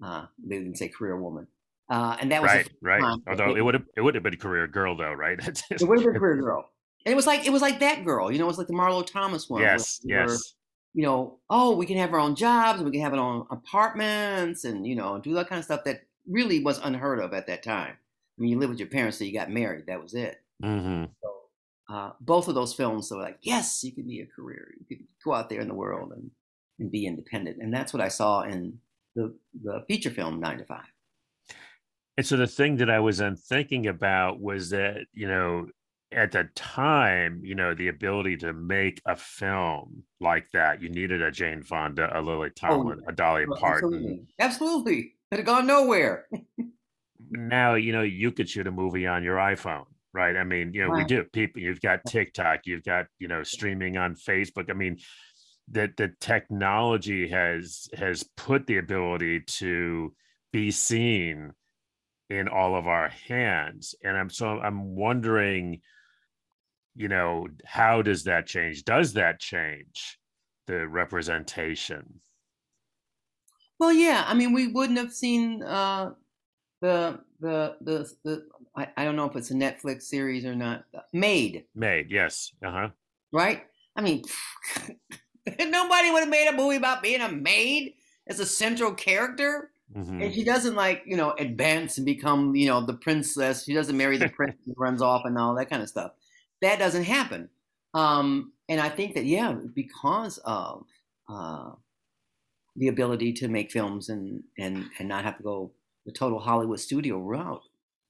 Uh, 0.04 0.26
they 0.44 0.58
didn't 0.58 0.78
say 0.78 0.90
career 0.90 1.16
woman, 1.20 1.48
uh, 1.90 2.18
and 2.20 2.32
that 2.32 2.42
was 2.42 2.52
right, 2.52 2.70
right. 2.82 3.02
time 3.02 3.22
Although 3.28 3.56
it 3.56 3.62
would 3.64 3.76
have 3.76 3.84
it 3.96 4.02
would 4.02 4.16
have 4.16 4.24
been 4.24 4.34
a 4.34 4.38
career 4.38 4.68
girl 4.68 4.98
though, 4.98 5.14
right? 5.14 5.38
it 5.70 5.84
would 5.84 6.00
have 6.00 6.06
been 6.06 6.20
career 6.20 6.42
girl. 6.42 6.72
And 7.06 7.14
it 7.14 7.16
was 7.16 7.28
like 7.28 7.46
it 7.46 7.52
was 7.52 7.62
like 7.62 7.80
that 7.82 8.04
girl, 8.04 8.32
you 8.32 8.40
know, 8.40 8.46
it 8.46 8.48
was 8.48 8.58
like 8.58 8.68
the 8.68 8.74
Marlo 8.74 9.06
Thomas 9.06 9.48
one. 9.48 9.62
where 9.62 9.72
yes, 9.72 10.02
we 10.04 10.16
were, 10.16 10.22
yes. 10.22 10.56
you 10.96 11.04
know, 11.04 11.38
oh, 11.52 11.76
we 11.76 11.86
can 11.86 11.98
have 11.98 12.14
our 12.14 12.20
own 12.20 12.36
jobs, 12.36 12.82
we 12.82 12.90
can 12.90 13.02
have 13.02 13.14
our 13.14 13.20
own 13.20 13.46
apartments, 13.52 14.64
and 14.64 14.88
you 14.88 14.96
know, 14.96 15.20
do 15.20 15.36
that 15.36 15.48
kind 15.48 15.60
of 15.60 15.66
stuff 15.66 15.84
that 15.84 16.02
really 16.28 16.64
was 16.64 16.80
unheard 16.80 17.20
of 17.20 17.34
at 17.34 17.46
that 17.46 17.62
time. 17.62 17.94
I 18.38 18.42
mean, 18.42 18.50
you 18.50 18.60
live 18.60 18.70
with 18.72 18.80
your 18.80 18.88
parents, 18.88 19.18
so 19.18 19.24
you 19.24 19.34
got 19.34 19.52
married. 19.52 19.86
That 19.86 20.02
was 20.02 20.16
it. 20.16 20.42
Mm-hmm. 20.64 21.06
So, 21.22 21.35
uh, 21.90 22.12
both 22.20 22.48
of 22.48 22.56
those 22.56 22.74
films, 22.74 23.10
so 23.10 23.18
like, 23.18 23.38
yes, 23.42 23.84
you 23.84 23.92
can 23.92 24.08
be 24.08 24.22
a 24.22 24.26
career. 24.26 24.74
You 24.80 24.98
can 24.98 25.08
go 25.24 25.34
out 25.34 25.50
there 25.50 25.62
in 25.62 25.68
the 25.68 25.74
world 25.74 26.14
and, 26.14 26.32
and 26.80 26.92
be 26.92 27.06
independent. 27.06 27.58
And 27.62 27.74
that's 27.74 27.94
what 27.94 28.02
I 28.02 28.08
saw 28.08 28.42
in 28.42 28.80
the, 29.16 29.36
the 29.64 29.84
feature 29.88 30.10
film, 30.10 30.40
Nine 30.40 30.58
to 30.58 30.66
Five. 30.66 30.86
And 32.18 32.26
so 32.26 32.38
the 32.38 32.48
thing 32.48 32.78
that 32.78 32.90
I 32.90 33.00
was 33.00 33.18
then 33.18 33.36
thinking 33.36 33.88
about 33.88 34.40
was 34.40 34.70
that, 34.70 35.06
you 35.14 35.28
know, 35.28 35.68
at 36.12 36.32
the 36.32 36.48
time, 36.56 37.42
you 37.44 37.56
know, 37.56 37.74
the 37.74 37.90
ability 37.90 38.38
to 38.38 38.54
make 38.54 39.02
a 39.06 39.16
film 39.16 40.04
like 40.22 40.50
that, 40.54 40.82
you 40.82 40.90
needed 40.90 41.22
a 41.22 41.30
Jane 41.30 41.62
Fonda, 41.62 42.10
a 42.18 42.22
Lily 42.22 42.50
oh, 42.50 42.68
Tomlin, 42.68 43.02
oh, 43.06 43.10
a 43.10 43.12
Dolly 43.12 43.46
Parton. 43.46 43.94
Absolutely. 43.94 44.28
absolutely. 44.40 45.14
It 45.32 45.38
had 45.38 45.46
gone 45.46 45.68
nowhere. 45.68 46.28
now, 47.32 47.76
you 47.76 47.92
know, 47.92 48.04
you 48.04 48.32
could 48.32 48.50
shoot 48.50 48.68
a 48.68 48.72
movie 48.72 49.08
on 49.08 49.24
your 49.24 49.38
iPhone, 49.38 49.86
right? 50.16 50.36
I 50.36 50.44
mean, 50.44 50.74
you 50.74 50.84
know, 50.84 50.90
right. 50.90 51.04
we 51.04 51.04
do. 51.04 51.24
People, 51.26 51.62
you've 51.62 51.82
got 51.82 52.00
TikTok, 52.08 52.62
you've 52.66 52.84
got, 52.84 53.06
you 53.20 53.28
know, 53.28 53.44
streaming 53.44 53.98
on 53.98 54.16
Facebook. 54.16 54.70
I 54.70 54.74
mean, 54.74 54.98
that 55.72 55.98
the 55.98 56.12
technology 56.20 57.28
has 57.30 57.88
has 57.94 58.24
put 58.38 58.68
the 58.68 58.78
ability 58.78 59.42
to 59.42 60.14
be 60.54 60.72
seen 60.72 61.52
in 62.30 62.48
all 62.48 62.76
of 62.76 62.88
our 62.88 63.10
hands 63.10 63.96
and 64.04 64.16
i'm 64.16 64.30
so 64.30 64.60
i'm 64.60 64.96
wondering 64.96 65.82
you 66.96 67.08
know 67.08 67.48
how 67.66 68.02
does 68.02 68.24
that 68.24 68.46
change 68.46 68.84
does 68.84 69.14
that 69.14 69.40
change 69.40 70.20
the 70.68 70.88
representation 70.88 72.22
well 73.80 73.94
yeah 73.94 74.24
i 74.28 74.34
mean 74.34 74.54
we 74.54 74.68
wouldn't 74.68 74.98
have 74.98 75.12
seen 75.12 75.62
uh 75.64 76.12
the 76.86 77.20
the 77.40 77.76
the, 77.82 78.14
the 78.24 78.46
I, 78.76 78.88
I 78.98 79.06
don't 79.06 79.16
know 79.16 79.26
if 79.26 79.36
it's 79.36 79.52
a 79.52 79.56
netflix 79.56 80.04
series 80.04 80.46
or 80.46 80.56
not 80.56 80.86
made 81.14 81.66
made 81.74 82.12
yes 82.12 82.52
uh-huh 82.66 82.90
right 83.32 83.64
i 83.96 84.02
mean 84.02 84.24
nobody 85.60 86.12
would 86.12 86.20
have 86.20 86.30
made 86.30 86.48
a 86.48 86.56
movie 86.56 86.76
about 86.76 87.04
being 87.04 87.22
a 87.22 87.32
maid 87.32 87.96
as 88.28 88.40
a 88.40 88.46
central 88.46 88.94
character 88.94 89.72
Mm-hmm. 89.94 90.22
And 90.22 90.34
she 90.34 90.44
doesn't 90.44 90.76
like, 90.76 91.04
you 91.06 91.16
know, 91.16 91.32
advance 91.38 91.98
and 91.98 92.06
become, 92.06 92.56
you 92.56 92.68
know, 92.68 92.82
the 92.82 92.96
princess. 92.96 93.64
She 93.64 93.74
doesn't 93.74 93.96
marry 93.96 94.18
the 94.18 94.30
prince 94.36 94.58
and 94.66 94.76
runs 94.78 95.02
off 95.02 95.24
and 95.26 95.38
all 95.38 95.56
that 95.56 95.70
kind 95.70 95.82
of 95.82 95.90
stuff. 95.90 96.12
That 96.62 96.80
doesn't 96.80 97.04
happen. 97.04 97.50
Um, 97.94 98.52
and 98.68 98.82
I 98.82 98.90
think 98.90 99.14
that, 99.14 99.26
yeah, 99.26 99.54
because 99.54 100.40
of 100.40 100.86
uh, 101.30 101.72
the 102.76 102.88
ability 102.88 103.34
to 103.34 103.48
make 103.48 103.72
films 103.72 104.10
and, 104.10 104.44
and, 104.58 104.86
and 105.00 105.08
not 105.08 105.24
have 105.24 105.38
to 105.38 105.44
go 105.44 105.72
the 106.06 106.12
total 106.12 106.40
Hollywood 106.40 106.80
studio 106.80 107.20
route, 107.20 107.62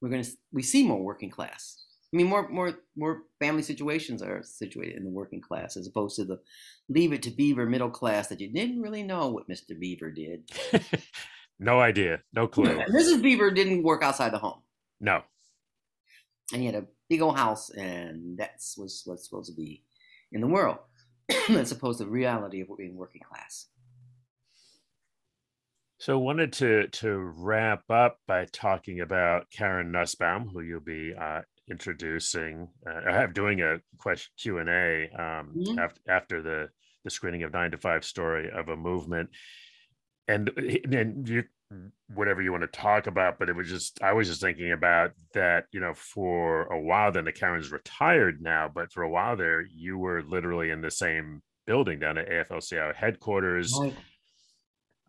we're 0.02 0.10
going 0.10 0.24
to, 0.24 0.32
we 0.52 0.64
see 0.64 0.86
more 0.86 1.02
working 1.02 1.30
class. 1.30 1.84
I 2.14 2.18
mean, 2.18 2.28
more, 2.28 2.48
more, 2.50 2.74
more 2.96 3.24
family 3.40 3.64
situations 3.64 4.22
are 4.22 4.42
situated 4.44 4.98
in 4.98 5.04
the 5.04 5.10
working 5.10 5.42
class 5.42 5.76
as 5.76 5.88
opposed 5.88 6.16
to 6.18 6.26
the 6.26 6.40
leave 6.88 7.12
it 7.12 7.24
to 7.24 7.32
Beaver 7.32 7.66
middle 7.66 7.90
class 7.90 8.28
that 8.28 8.40
you 8.40 8.52
didn't 8.52 8.82
really 8.82 9.04
know 9.04 9.30
what 9.30 9.50
Mr. 9.50 9.78
Beaver 9.78 10.12
did. 10.12 10.50
No 11.60 11.80
idea. 11.80 12.22
No 12.34 12.48
clue. 12.48 12.78
Mrs. 12.90 13.22
Beaver 13.22 13.52
didn't 13.52 13.84
work 13.84 14.04
outside 14.04 14.34
the 14.34 14.40
home. 14.40 14.62
No. 15.00 15.22
And 16.54 16.62
he 16.62 16.68
had 16.68 16.76
a 16.76 16.86
big 17.10 17.22
old 17.22 17.38
house, 17.38 17.70
and 17.70 18.38
that's 18.38 18.78
was 18.78 19.02
what's 19.06 19.26
supposed 19.26 19.50
to 19.50 19.56
be 19.56 19.84
in 20.32 20.42
the 20.42 20.48
world, 20.48 20.78
as 21.50 21.72
opposed 21.72 22.00
to 22.00 22.06
the 22.06 22.12
reality 22.12 22.62
of 22.62 22.68
being 22.78 22.96
working 22.96 23.22
class. 23.28 23.68
So, 25.98 26.20
wanted 26.20 26.54
to 26.54 26.88
to 26.88 27.18
wrap 27.38 27.84
up 27.90 28.18
by 28.28 28.46
talking 28.52 29.02
about 29.02 29.50
Karen 29.50 29.92
Nussbaum, 29.92 30.50
who 30.50 30.62
you'll 30.62 30.82
be 30.82 31.14
uh, 31.14 31.42
introducing. 31.70 32.68
Uh, 32.86 33.02
I 33.08 33.14
have 33.14 33.34
doing 33.34 33.62
a 33.62 33.80
question 33.98 34.32
Q 34.38 34.58
and 34.60 34.70
A 34.70 35.10
um, 35.14 35.54
mm-hmm. 35.56 35.80
after 35.80 36.02
after 36.08 36.42
the 36.42 36.70
the 37.04 37.10
screening 37.10 37.44
of 37.44 37.54
Nine 37.54 37.72
to 37.72 37.78
Five 37.78 38.04
Story 38.04 38.50
of 38.52 38.70
a 38.70 38.76
Movement 38.76 39.30
and 40.28 40.50
and 40.92 41.28
you 41.28 41.44
whatever 42.14 42.42
you 42.42 42.52
want 42.52 42.62
to 42.62 42.68
talk 42.68 43.08
about 43.08 43.40
but 43.40 43.50
it 43.50 43.56
was 43.56 43.68
just 43.68 44.02
i 44.04 44.14
was 44.14 44.28
just 44.28 44.40
thinking 44.40 44.72
about 44.72 45.12
that 45.34 45.66
you 45.72 45.80
know 45.80 45.94
for 45.96 46.66
a 46.68 46.80
while 46.80 47.12
then 47.12 47.26
the 47.26 47.32
karen's 47.32 47.72
retired 47.72 48.40
now 48.40 48.70
but 48.74 48.92
for 48.92 49.02
a 49.02 49.10
while 49.10 49.36
there 49.36 49.62
you 49.62 49.98
were 49.98 50.22
literally 50.22 50.70
in 50.70 50.82
the 50.82 50.92
same 50.92 51.42
building 51.66 52.00
down 52.00 52.20
at 52.20 52.30
afl-CIO 52.30 52.94
headquarters 52.96 53.74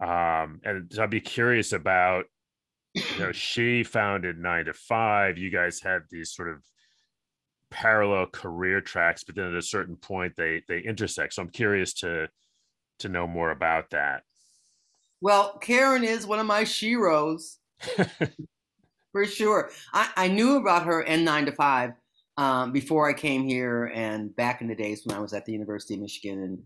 um 0.00 0.60
and 0.64 0.92
so 0.92 1.02
i'd 1.02 1.10
be 1.10 1.20
curious 1.20 1.72
about 1.72 2.26
you 2.94 3.18
know 3.18 3.32
she 3.32 3.82
founded 3.82 4.38
nine 4.38 4.64
to 4.64 4.72
five. 4.72 5.38
You 5.38 5.50
guys 5.50 5.80
had 5.80 6.02
these 6.10 6.32
sort 6.32 6.48
of 6.48 6.62
parallel 7.70 8.26
career 8.26 8.80
tracks 8.80 9.24
but 9.24 9.34
then 9.34 9.46
at 9.46 9.54
a 9.54 9.62
certain 9.62 9.96
point 9.96 10.34
they 10.36 10.62
they 10.68 10.80
intersect. 10.80 11.34
So 11.34 11.42
i'm 11.42 11.50
curious 11.50 11.92
to 11.94 12.28
to 13.00 13.08
know 13.08 13.26
more 13.26 13.50
about 13.50 13.90
that. 13.90 14.22
Well, 15.20 15.58
Karen 15.58 16.04
is 16.04 16.26
one 16.26 16.38
of 16.38 16.46
my 16.46 16.62
sheroes. 16.62 17.56
For 19.12 19.24
sure. 19.24 19.70
I, 19.94 20.10
I 20.16 20.28
knew 20.28 20.56
about 20.56 20.84
her 20.84 21.02
and 21.02 21.24
nine 21.24 21.46
to 21.46 21.52
five 21.52 21.92
um, 22.36 22.72
before 22.72 23.08
I 23.08 23.14
came 23.14 23.46
here 23.46 23.86
and 23.94 24.34
back 24.36 24.60
in 24.60 24.68
the 24.68 24.74
days 24.74 25.02
when 25.04 25.16
I 25.16 25.20
was 25.20 25.32
at 25.32 25.46
the 25.46 25.52
University 25.52 25.94
of 25.94 26.00
Michigan 26.00 26.42
and 26.42 26.62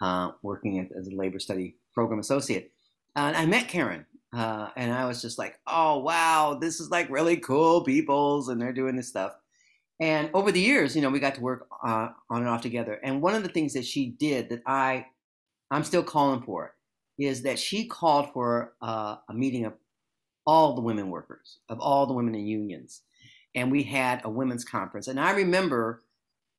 uh, 0.00 0.32
working 0.42 0.88
as 0.98 1.08
a 1.08 1.14
labor 1.14 1.38
study 1.38 1.76
program 1.94 2.20
associate. 2.20 2.72
and 3.16 3.36
I 3.36 3.46
met 3.46 3.68
Karen 3.68 4.06
uh, 4.32 4.68
and 4.76 4.92
I 4.92 5.06
was 5.06 5.20
just 5.20 5.38
like, 5.38 5.58
oh, 5.66 5.98
wow, 5.98 6.58
this 6.60 6.80
is 6.80 6.90
like 6.90 7.10
really 7.10 7.36
cool 7.36 7.82
peoples 7.82 8.48
and 8.48 8.60
they're 8.60 8.72
doing 8.72 8.96
this 8.96 9.08
stuff. 9.08 9.32
And 10.00 10.30
over 10.32 10.50
the 10.50 10.60
years, 10.60 10.96
you 10.96 11.02
know, 11.02 11.10
we 11.10 11.20
got 11.20 11.34
to 11.34 11.40
work 11.40 11.66
uh, 11.84 12.08
on 12.30 12.40
and 12.40 12.48
off 12.48 12.62
together. 12.62 12.98
And 13.02 13.20
one 13.20 13.34
of 13.34 13.42
the 13.42 13.48
things 13.48 13.74
that 13.74 13.84
she 13.84 14.06
did 14.06 14.48
that 14.48 14.62
I, 14.66 15.06
I'm 15.70 15.84
still 15.84 16.02
calling 16.02 16.42
for 16.42 16.74
is 17.18 17.42
that 17.42 17.58
she 17.58 17.86
called 17.86 18.32
for 18.32 18.72
uh, 18.80 19.16
a 19.28 19.34
meeting 19.34 19.66
of 19.66 19.74
all 20.46 20.74
the 20.74 20.80
women 20.80 21.10
workers, 21.10 21.58
of 21.68 21.80
all 21.80 22.06
the 22.06 22.14
women 22.14 22.34
in 22.34 22.46
unions. 22.46 23.02
And 23.54 23.70
we 23.70 23.82
had 23.82 24.22
a 24.24 24.30
women's 24.30 24.64
conference. 24.64 25.08
And 25.08 25.20
I 25.20 25.32
remember 25.32 26.02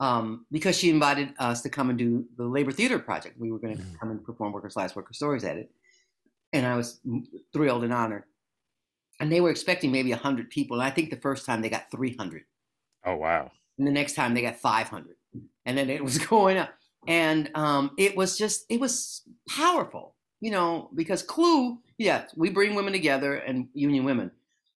um, 0.01 0.45
because 0.51 0.77
she 0.77 0.89
invited 0.89 1.33
us 1.39 1.61
to 1.61 1.69
come 1.69 1.89
and 1.89 1.97
do 1.97 2.25
the 2.35 2.43
Labor 2.43 2.71
Theater 2.71 2.99
Project. 2.99 3.39
We 3.39 3.51
were 3.51 3.59
going 3.59 3.77
to 3.77 3.81
mm-hmm. 3.81 3.95
come 3.95 4.11
and 4.11 4.23
perform 4.23 4.51
Workers' 4.51 4.75
Last 4.75 4.95
Worker 4.95 5.13
Stories 5.13 5.45
at 5.45 5.57
it. 5.57 5.71
And 6.51 6.65
I 6.65 6.75
was 6.75 6.99
thrilled 7.53 7.83
and 7.83 7.93
honored. 7.93 8.23
And 9.19 9.31
they 9.31 9.39
were 9.39 9.51
expecting 9.51 9.91
maybe 9.91 10.09
100 10.09 10.49
people. 10.49 10.79
And 10.79 10.83
I 10.83 10.89
think 10.89 11.11
the 11.11 11.15
first 11.17 11.45
time 11.45 11.61
they 11.61 11.69
got 11.69 11.89
300. 11.91 12.43
Oh, 13.05 13.15
wow. 13.15 13.51
And 13.77 13.87
the 13.87 13.91
next 13.91 14.15
time 14.15 14.33
they 14.33 14.41
got 14.41 14.57
500. 14.57 15.15
And 15.65 15.77
then 15.77 15.89
it 15.89 16.03
was 16.03 16.17
going 16.25 16.57
up. 16.57 16.73
And 17.07 17.49
um, 17.55 17.91
it 17.97 18.17
was 18.17 18.37
just, 18.37 18.65
it 18.69 18.79
was 18.79 19.21
powerful 19.47 20.15
you 20.41 20.49
know, 20.49 20.89
because 20.95 21.23
CLUW, 21.23 21.77
yes, 21.97 22.33
we 22.35 22.49
bring 22.49 22.73
women 22.75 22.91
together 22.91 23.35
and 23.35 23.69
union 23.73 24.03
women, 24.03 24.31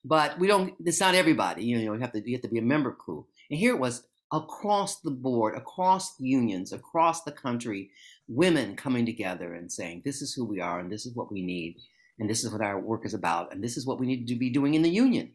but 0.04 0.38
we 0.38 0.46
don't. 0.46 0.74
It's 0.84 1.00
not 1.00 1.14
everybody. 1.14 1.64
You 1.64 1.78
know, 1.78 1.94
you 1.94 2.00
have 2.00 2.12
to 2.12 2.22
you 2.24 2.36
have 2.36 2.42
to 2.42 2.48
be 2.48 2.58
a 2.58 2.62
member 2.62 2.90
of 2.90 2.98
CLUW. 2.98 3.24
And 3.50 3.58
here 3.58 3.74
it 3.74 3.80
was 3.80 4.06
across 4.32 5.00
the 5.00 5.10
board, 5.10 5.56
across 5.56 6.18
unions, 6.18 6.72
across 6.72 7.22
the 7.22 7.32
country, 7.32 7.90
women 8.28 8.76
coming 8.76 9.06
together 9.06 9.54
and 9.54 9.70
saying, 9.70 10.02
"This 10.04 10.22
is 10.22 10.34
who 10.34 10.44
we 10.44 10.60
are, 10.60 10.80
and 10.80 10.90
this 10.90 11.06
is 11.06 11.14
what 11.14 11.30
we 11.30 11.42
need, 11.42 11.76
and 12.18 12.28
this 12.28 12.44
is 12.44 12.52
what 12.52 12.62
our 12.62 12.80
work 12.80 13.04
is 13.06 13.14
about, 13.14 13.52
and 13.52 13.62
this 13.62 13.76
is 13.76 13.86
what 13.86 14.00
we 14.00 14.06
need 14.06 14.26
to 14.28 14.36
be 14.36 14.50
doing 14.50 14.74
in 14.74 14.82
the 14.82 14.90
union." 14.90 15.34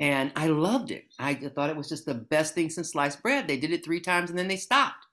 And 0.00 0.32
I 0.34 0.48
loved 0.48 0.90
it. 0.90 1.04
I 1.18 1.34
thought 1.34 1.70
it 1.70 1.76
was 1.76 1.88
just 1.88 2.06
the 2.06 2.14
best 2.14 2.54
thing 2.54 2.70
since 2.70 2.90
sliced 2.92 3.22
bread. 3.22 3.46
They 3.46 3.58
did 3.58 3.72
it 3.72 3.84
three 3.84 4.00
times 4.00 4.30
and 4.30 4.38
then 4.38 4.48
they 4.48 4.56
stopped 4.56 5.06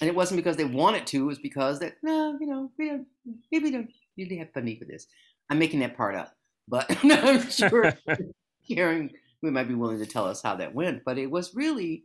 and 0.00 0.08
it 0.08 0.16
wasn't 0.16 0.36
because 0.38 0.56
they 0.56 0.64
wanted 0.64 1.06
to. 1.08 1.22
It 1.22 1.26
was 1.26 1.38
because 1.38 1.78
that 1.80 1.94
no, 2.02 2.36
you 2.40 2.46
know, 2.46 2.70
we 2.78 2.88
don't, 2.88 3.06
maybe 3.52 3.64
we 3.64 3.70
don't 3.70 3.90
really 4.16 4.38
have 4.38 4.52
funding 4.52 4.78
for 4.78 4.86
this. 4.86 5.06
I'm 5.50 5.58
making 5.58 5.80
that 5.80 5.96
part 5.96 6.14
up, 6.14 6.34
but 6.68 6.86
I'm 7.04 7.48
sure 7.50 7.92
Karen 8.68 9.10
we 9.42 9.50
might 9.50 9.68
be 9.68 9.74
willing 9.74 9.98
to 9.98 10.06
tell 10.06 10.26
us 10.26 10.42
how 10.42 10.56
that 10.56 10.74
went. 10.74 11.04
But 11.04 11.18
it 11.18 11.30
was 11.30 11.54
really 11.54 12.04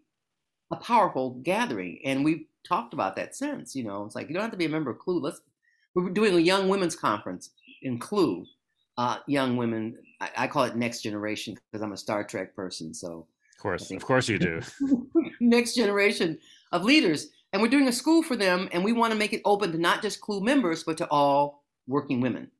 a 0.71 0.75
powerful 0.77 1.41
gathering, 1.43 1.99
and 2.05 2.25
we've 2.25 2.45
talked 2.67 2.93
about 2.93 3.15
that 3.17 3.35
since. 3.35 3.75
You 3.75 3.83
know, 3.83 4.05
it's 4.05 4.15
like 4.15 4.27
you 4.27 4.33
don't 4.33 4.43
have 4.43 4.51
to 4.51 4.57
be 4.57 4.65
a 4.65 4.69
member 4.69 4.91
of 4.91 4.99
CLUW. 4.99 5.21
Let's 5.21 5.41
we're 5.93 6.09
doing 6.09 6.35
a 6.35 6.39
young 6.39 6.67
women's 6.67 6.95
conference 6.95 7.51
in 7.81 7.99
CLUW. 7.99 8.45
Uh, 8.97 9.17
young 9.27 9.57
women, 9.57 9.97
I, 10.21 10.29
I 10.37 10.47
call 10.47 10.63
it 10.63 10.75
next 10.75 11.01
generation 11.01 11.57
because 11.71 11.83
I'm 11.83 11.91
a 11.91 11.97
Star 11.97 12.23
Trek 12.23 12.55
person. 12.55 12.93
So, 12.93 13.27
of 13.57 13.61
course, 13.61 13.91
of 13.91 14.05
course, 14.05 14.29
you 14.29 14.39
do. 14.39 14.61
next 15.41 15.75
generation 15.75 16.37
of 16.71 16.83
leaders 16.83 17.29
and 17.55 17.61
we're 17.61 17.69
doing 17.69 17.87
a 17.87 17.93
school 17.93 18.21
for 18.21 18.35
them, 18.35 18.67
and 18.73 18.83
we 18.83 18.91
want 18.91 19.13
to 19.13 19.17
make 19.17 19.31
it 19.31 19.41
open 19.45 19.71
to 19.71 19.77
not 19.77 20.01
just 20.01 20.19
CLUW 20.19 20.43
members, 20.43 20.83
but 20.83 20.97
to 20.97 21.07
all 21.07 21.63
working 21.87 22.19
women, 22.19 22.51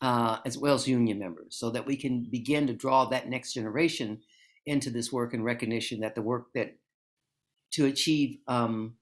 uh, 0.00 0.38
as 0.44 0.58
well 0.58 0.74
as 0.74 0.88
union 0.88 1.18
members, 1.18 1.56
so 1.56 1.70
that 1.70 1.86
we 1.86 1.96
can 1.96 2.28
begin 2.30 2.66
to 2.66 2.72
draw 2.72 3.04
that 3.06 3.28
next 3.28 3.52
generation 3.52 4.20
into 4.66 4.90
this 4.90 5.12
work 5.12 5.34
and 5.34 5.44
recognition 5.44 6.00
that 6.00 6.14
the 6.14 6.22
work 6.22 6.46
that 6.54 6.76
to 7.72 7.86
achieve 7.86 8.38
um, 8.48 8.94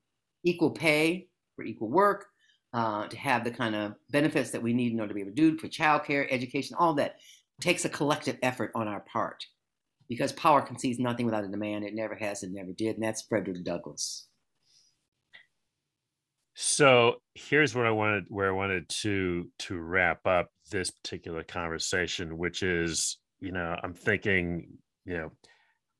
equal 0.44 0.70
pay 0.70 1.28
for 1.54 1.64
equal 1.64 1.90
work, 1.90 2.26
uh, 2.72 3.06
to 3.06 3.16
have 3.16 3.44
the 3.44 3.50
kind 3.50 3.74
of 3.74 3.94
benefits 4.10 4.50
that 4.50 4.62
we 4.62 4.72
need 4.72 4.92
in 4.92 5.00
order 5.00 5.08
to 5.08 5.14
be 5.14 5.20
able 5.20 5.30
to 5.30 5.34
do 5.34 5.58
for 5.58 5.68
childcare, 5.68 6.26
education, 6.30 6.76
all 6.78 6.94
that, 6.94 7.16
takes 7.60 7.84
a 7.84 7.88
collective 7.88 8.38
effort 8.42 8.72
on 8.74 8.88
our 8.88 9.00
part 9.00 9.44
because 10.08 10.32
power 10.32 10.62
concedes 10.62 10.98
nothing 10.98 11.26
without 11.26 11.44
a 11.44 11.48
demand. 11.48 11.84
It 11.84 11.94
never 11.94 12.14
has, 12.14 12.42
and 12.42 12.54
never 12.54 12.72
did. 12.72 12.96
And 12.96 13.04
that's 13.04 13.22
Frederick 13.22 13.64
Douglass. 13.64 14.26
So 16.54 17.16
here's 17.34 17.74
what 17.74 17.86
I 17.86 17.90
wanted 17.90 18.24
where 18.28 18.48
I 18.48 18.56
wanted 18.56 18.88
to 19.00 19.50
to 19.60 19.78
wrap 19.78 20.26
up 20.26 20.48
this 20.70 20.90
particular 20.90 21.42
conversation, 21.42 22.36
which 22.36 22.62
is, 22.62 23.18
you 23.40 23.52
know, 23.52 23.76
I'm 23.82 23.94
thinking, 23.94 24.78
you 25.04 25.16
know, 25.16 25.32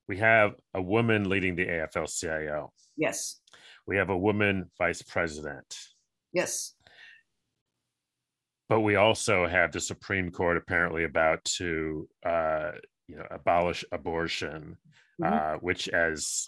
we 0.08 0.18
have 0.18 0.52
a 0.74 0.82
woman 0.82 1.28
leading 1.28 1.56
the 1.56 1.66
AFL-CIO. 1.66 2.72
Yes. 2.96 3.40
We 3.86 3.96
have 3.96 4.10
a 4.10 4.18
woman 4.18 4.70
vice 4.78 5.02
president. 5.02 5.76
Yes. 6.32 6.74
But 8.68 8.80
we 8.80 8.96
also 8.96 9.46
have 9.46 9.72
the 9.72 9.80
Supreme 9.80 10.30
Court 10.30 10.56
apparently 10.56 11.04
about 11.04 11.44
to, 11.56 12.08
uh, 12.24 12.72
you 13.06 13.16
know, 13.16 13.26
abolish 13.30 13.84
abortion, 13.92 14.76
mm-hmm. 15.20 15.32
uh, 15.32 15.58
which, 15.60 15.88
as 15.88 16.46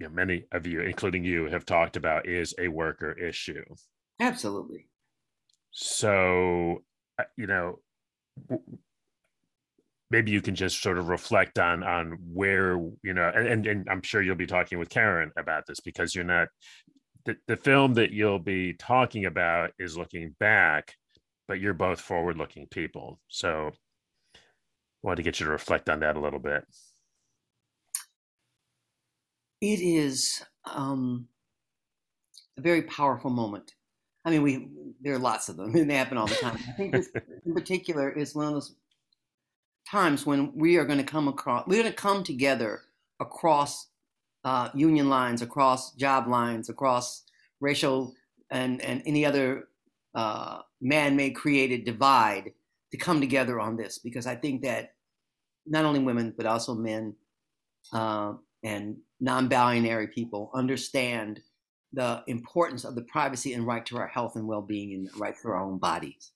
you 0.00 0.08
know, 0.08 0.14
many 0.14 0.44
of 0.50 0.66
you, 0.66 0.80
including 0.80 1.24
you, 1.24 1.46
have 1.46 1.66
talked 1.66 1.96
about, 1.96 2.26
is 2.26 2.54
a 2.58 2.68
worker 2.68 3.12
issue. 3.12 3.64
Absolutely. 4.18 4.88
So, 5.72 6.82
uh, 7.18 7.24
you 7.36 7.46
know, 7.46 7.80
maybe 10.10 10.30
you 10.32 10.40
can 10.40 10.54
just 10.54 10.82
sort 10.82 10.98
of 10.98 11.08
reflect 11.08 11.58
on 11.58 11.84
on 11.84 12.18
where 12.32 12.72
you 13.02 13.14
know, 13.14 13.30
and 13.34 13.66
and 13.66 13.88
I'm 13.88 14.02
sure 14.02 14.22
you'll 14.22 14.36
be 14.36 14.46
talking 14.46 14.78
with 14.78 14.88
Karen 14.88 15.32
about 15.36 15.66
this 15.66 15.80
because 15.80 16.14
you're 16.14 16.24
not 16.24 16.48
the, 17.26 17.36
the 17.46 17.56
film 17.56 17.94
that 17.94 18.12
you'll 18.12 18.38
be 18.38 18.72
talking 18.72 19.26
about 19.26 19.72
is 19.78 19.96
looking 19.96 20.34
back, 20.40 20.94
but 21.46 21.60
you're 21.60 21.74
both 21.74 22.00
forward 22.00 22.38
looking 22.38 22.66
people. 22.66 23.20
So 23.28 23.70
I 24.34 24.38
wanted 25.02 25.16
to 25.16 25.22
get 25.22 25.40
you 25.40 25.46
to 25.46 25.52
reflect 25.52 25.90
on 25.90 26.00
that 26.00 26.16
a 26.16 26.20
little 26.20 26.40
bit. 26.40 26.64
It 29.60 29.80
is 29.80 30.42
um, 30.64 31.28
a 32.58 32.62
very 32.62 32.82
powerful 32.82 33.30
moment. 33.30 33.74
I 34.24 34.30
mean, 34.30 34.42
we 34.42 34.68
there 35.00 35.14
are 35.14 35.18
lots 35.18 35.48
of 35.48 35.56
them, 35.56 35.74
and 35.74 35.90
they 35.90 35.94
happen 35.94 36.18
all 36.18 36.26
the 36.26 36.34
time. 36.34 36.58
I 36.68 36.72
think 36.72 36.92
this 36.92 37.08
in 37.46 37.54
particular 37.54 38.10
is 38.10 38.34
one 38.34 38.46
of 38.46 38.52
those 38.52 38.74
times 39.90 40.24
when 40.24 40.52
we 40.54 40.76
are 40.76 40.84
going 40.84 40.98
to 40.98 41.04
come 41.04 41.28
across, 41.28 41.66
we're 41.66 41.82
going 41.82 41.92
to 41.92 41.96
come 41.96 42.22
together 42.22 42.82
across 43.18 43.88
uh, 44.44 44.70
union 44.74 45.08
lines, 45.08 45.42
across 45.42 45.92
job 45.92 46.28
lines, 46.28 46.68
across 46.68 47.24
racial 47.60 48.14
and, 48.50 48.80
and 48.80 49.02
any 49.06 49.24
other 49.26 49.68
uh, 50.14 50.60
man-made 50.80 51.34
created 51.34 51.84
divide 51.84 52.52
to 52.90 52.96
come 52.96 53.20
together 53.20 53.60
on 53.60 53.76
this 53.76 53.98
because 53.98 54.26
I 54.26 54.34
think 54.34 54.62
that 54.62 54.94
not 55.66 55.84
only 55.84 56.00
women 56.00 56.34
but 56.36 56.46
also 56.46 56.74
men 56.74 57.14
uh, 57.92 58.32
and 58.64 58.96
non-binary 59.20 60.08
people 60.08 60.50
understand 60.54 61.40
the 61.92 62.22
importance 62.26 62.84
of 62.84 62.94
the 62.94 63.02
privacy 63.02 63.52
and 63.52 63.66
right 63.66 63.84
to 63.84 63.96
our 63.96 64.06
health 64.06 64.36
and 64.36 64.46
well-being 64.46 64.94
and 64.94 65.20
right 65.20 65.34
to 65.40 65.48
our 65.48 65.56
own 65.56 65.78
bodies 65.78 66.32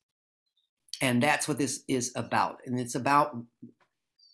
and 1.00 1.22
that's 1.22 1.48
what 1.48 1.58
this 1.58 1.82
is 1.88 2.12
about 2.16 2.58
and 2.66 2.78
it's 2.78 2.94
about 2.94 3.36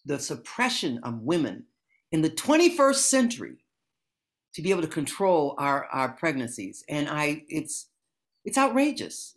the 0.04 0.18
suppression 0.18 0.98
of 1.02 1.20
women 1.20 1.64
in 2.12 2.22
the 2.22 2.30
21st 2.30 2.96
century 2.96 3.56
to 4.54 4.62
be 4.62 4.70
able 4.70 4.82
to 4.82 4.88
control 4.88 5.54
our, 5.58 5.86
our 5.86 6.10
pregnancies. 6.10 6.84
And 6.88 7.08
I 7.08 7.44
it's 7.48 7.88
it's 8.44 8.58
outrageous. 8.58 9.36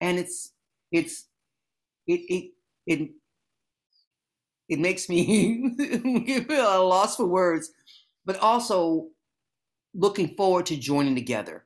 And 0.00 0.18
it's 0.18 0.52
it's 0.90 1.26
it 2.06 2.20
it 2.28 2.50
it 2.86 3.10
it 4.68 4.78
makes 4.80 5.08
me 5.08 5.74
a 6.50 6.78
loss 6.78 7.16
for 7.16 7.26
words, 7.26 7.70
but 8.26 8.38
also 8.40 9.08
looking 9.94 10.28
forward 10.36 10.66
to 10.66 10.76
joining 10.76 11.14
together 11.14 11.64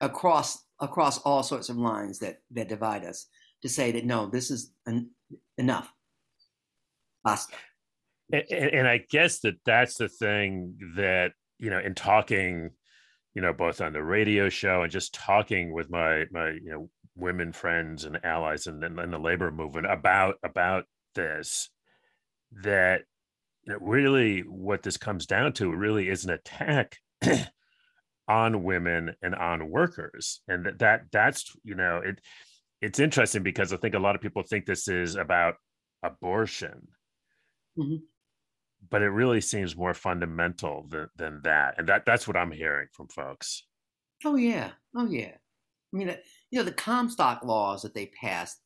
across 0.00 0.64
across 0.80 1.18
all 1.18 1.42
sorts 1.42 1.68
of 1.68 1.76
lines 1.76 2.18
that 2.18 2.42
that 2.50 2.68
divide 2.68 3.04
us 3.04 3.26
to 3.62 3.68
say 3.68 3.92
that 3.92 4.04
no, 4.04 4.26
this 4.26 4.50
is 4.50 4.72
en- 4.86 5.10
enough. 5.56 5.92
Basta 7.24 7.56
and, 8.32 8.44
and 8.50 8.88
I 8.88 9.04
guess 9.10 9.40
that 9.40 9.56
that's 9.64 9.96
the 9.96 10.08
thing 10.08 10.76
that 10.96 11.32
you 11.58 11.70
know 11.70 11.78
in 11.78 11.94
talking, 11.94 12.70
you 13.34 13.42
know, 13.42 13.52
both 13.52 13.80
on 13.80 13.92
the 13.92 14.02
radio 14.02 14.48
show 14.48 14.82
and 14.82 14.92
just 14.92 15.14
talking 15.14 15.72
with 15.72 15.90
my 15.90 16.24
my 16.30 16.50
you 16.50 16.70
know 16.70 16.90
women 17.16 17.52
friends 17.52 18.04
and 18.04 18.24
allies 18.24 18.66
and 18.66 18.82
in, 18.82 18.98
in 18.98 19.10
the 19.10 19.18
labor 19.18 19.50
movement 19.50 19.90
about 19.90 20.36
about 20.42 20.84
this 21.14 21.70
that 22.62 23.02
know, 23.66 23.78
really 23.80 24.40
what 24.40 24.82
this 24.82 24.96
comes 24.96 25.26
down 25.26 25.52
to 25.54 25.70
really 25.70 26.08
is 26.08 26.24
an 26.24 26.30
attack 26.30 26.96
on 28.28 28.62
women 28.62 29.14
and 29.22 29.34
on 29.34 29.70
workers. 29.70 30.40
And 30.48 30.64
that, 30.66 30.78
that 30.78 31.02
that's 31.12 31.54
you 31.64 31.74
know 31.74 32.00
it 32.04 32.20
it's 32.80 32.98
interesting 32.98 33.42
because 33.42 33.74
i 33.74 33.76
think 33.76 33.94
a 33.94 33.98
lot 33.98 34.14
of 34.14 34.22
people 34.22 34.42
think 34.42 34.64
this 34.64 34.88
is 34.88 35.16
about 35.16 35.56
abortion. 36.02 36.88
Mm-hmm. 37.78 37.96
But 38.88 39.02
it 39.02 39.10
really 39.10 39.42
seems 39.42 39.76
more 39.76 39.92
fundamental 39.92 40.86
than, 40.88 41.08
than 41.16 41.40
that. 41.44 41.74
And 41.76 41.88
that 41.88 42.06
that's 42.06 42.26
what 42.26 42.36
i'm 42.36 42.52
hearing 42.52 42.88
from 42.92 43.08
folks. 43.08 43.64
Oh 44.24 44.36
yeah. 44.36 44.70
Oh 44.96 45.08
yeah. 45.08 45.34
I 45.92 45.96
mean 45.96 46.16
you 46.50 46.58
know 46.58 46.64
the 46.64 46.72
comstock 46.72 47.44
laws 47.44 47.82
that 47.82 47.94
they 47.94 48.06
passed 48.06 48.58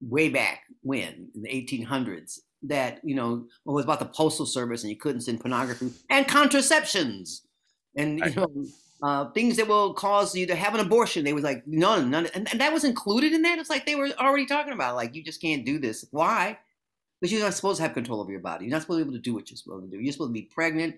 way 0.00 0.28
back 0.28 0.62
when 0.82 1.30
in 1.34 1.42
the 1.42 1.48
1800s 1.48 2.40
that 2.68 3.00
you 3.04 3.14
know 3.14 3.46
it 3.66 3.70
was 3.70 3.84
about 3.84 3.98
the 3.98 4.06
postal 4.06 4.46
service 4.46 4.82
and 4.82 4.90
you 4.90 4.96
couldn't 4.96 5.22
send 5.22 5.40
pornography 5.40 5.90
and 6.10 6.26
contraceptions 6.28 7.42
and 7.96 8.18
you 8.20 8.34
know 8.34 8.66
uh, 9.02 9.30
things 9.32 9.56
that 9.56 9.68
will 9.68 9.92
cause 9.92 10.34
you 10.34 10.46
to 10.46 10.54
have 10.54 10.74
an 10.74 10.80
abortion 10.80 11.24
they 11.24 11.32
was 11.32 11.44
like 11.44 11.62
none 11.66 12.10
none 12.10 12.26
and, 12.34 12.48
and 12.50 12.60
that 12.60 12.72
was 12.72 12.84
included 12.84 13.32
in 13.32 13.42
that 13.42 13.58
it's 13.58 13.70
like 13.70 13.84
they 13.86 13.94
were 13.94 14.10
already 14.18 14.46
talking 14.46 14.72
about 14.72 14.96
like 14.96 15.14
you 15.14 15.22
just 15.22 15.40
can't 15.40 15.66
do 15.66 15.78
this 15.78 16.06
why 16.10 16.58
because 17.20 17.32
you're 17.32 17.42
not 17.42 17.54
supposed 17.54 17.78
to 17.78 17.82
have 17.82 17.94
control 17.94 18.20
over 18.20 18.30
your 18.30 18.40
body. 18.40 18.64
You're 18.64 18.72
not 18.72 18.82
supposed 18.82 19.00
to 19.00 19.04
be 19.04 19.08
able 19.10 19.18
to 19.18 19.22
do 19.22 19.34
what 19.34 19.50
you're 19.50 19.56
supposed 19.56 19.90
to 19.90 19.96
do. 19.96 20.02
You're 20.02 20.12
supposed 20.12 20.30
to 20.30 20.40
be 20.40 20.42
pregnant 20.42 20.96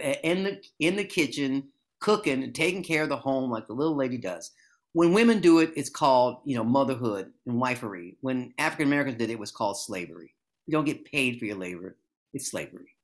eh, 0.00 0.16
in 0.22 0.44
the 0.44 0.62
in 0.78 0.96
the 0.96 1.04
kitchen, 1.04 1.68
cooking 2.00 2.42
and 2.42 2.54
taking 2.54 2.82
care 2.82 3.02
of 3.02 3.08
the 3.08 3.16
home 3.16 3.50
like 3.50 3.66
the 3.66 3.72
little 3.72 3.96
lady 3.96 4.18
does. 4.18 4.50
When 4.92 5.12
women 5.12 5.40
do 5.40 5.58
it, 5.60 5.72
it's 5.76 5.90
called 5.90 6.38
you 6.44 6.56
know 6.56 6.64
motherhood 6.64 7.32
and 7.46 7.60
wifery. 7.60 8.16
When 8.20 8.52
African 8.58 8.86
Americans 8.86 9.18
did 9.18 9.30
it, 9.30 9.34
it 9.34 9.38
was 9.38 9.50
called 9.50 9.78
slavery. 9.78 10.34
You 10.66 10.72
don't 10.72 10.84
get 10.84 11.04
paid 11.04 11.38
for 11.38 11.44
your 11.44 11.56
labor. 11.56 11.96
It's 12.32 12.50
slavery. 12.50 12.94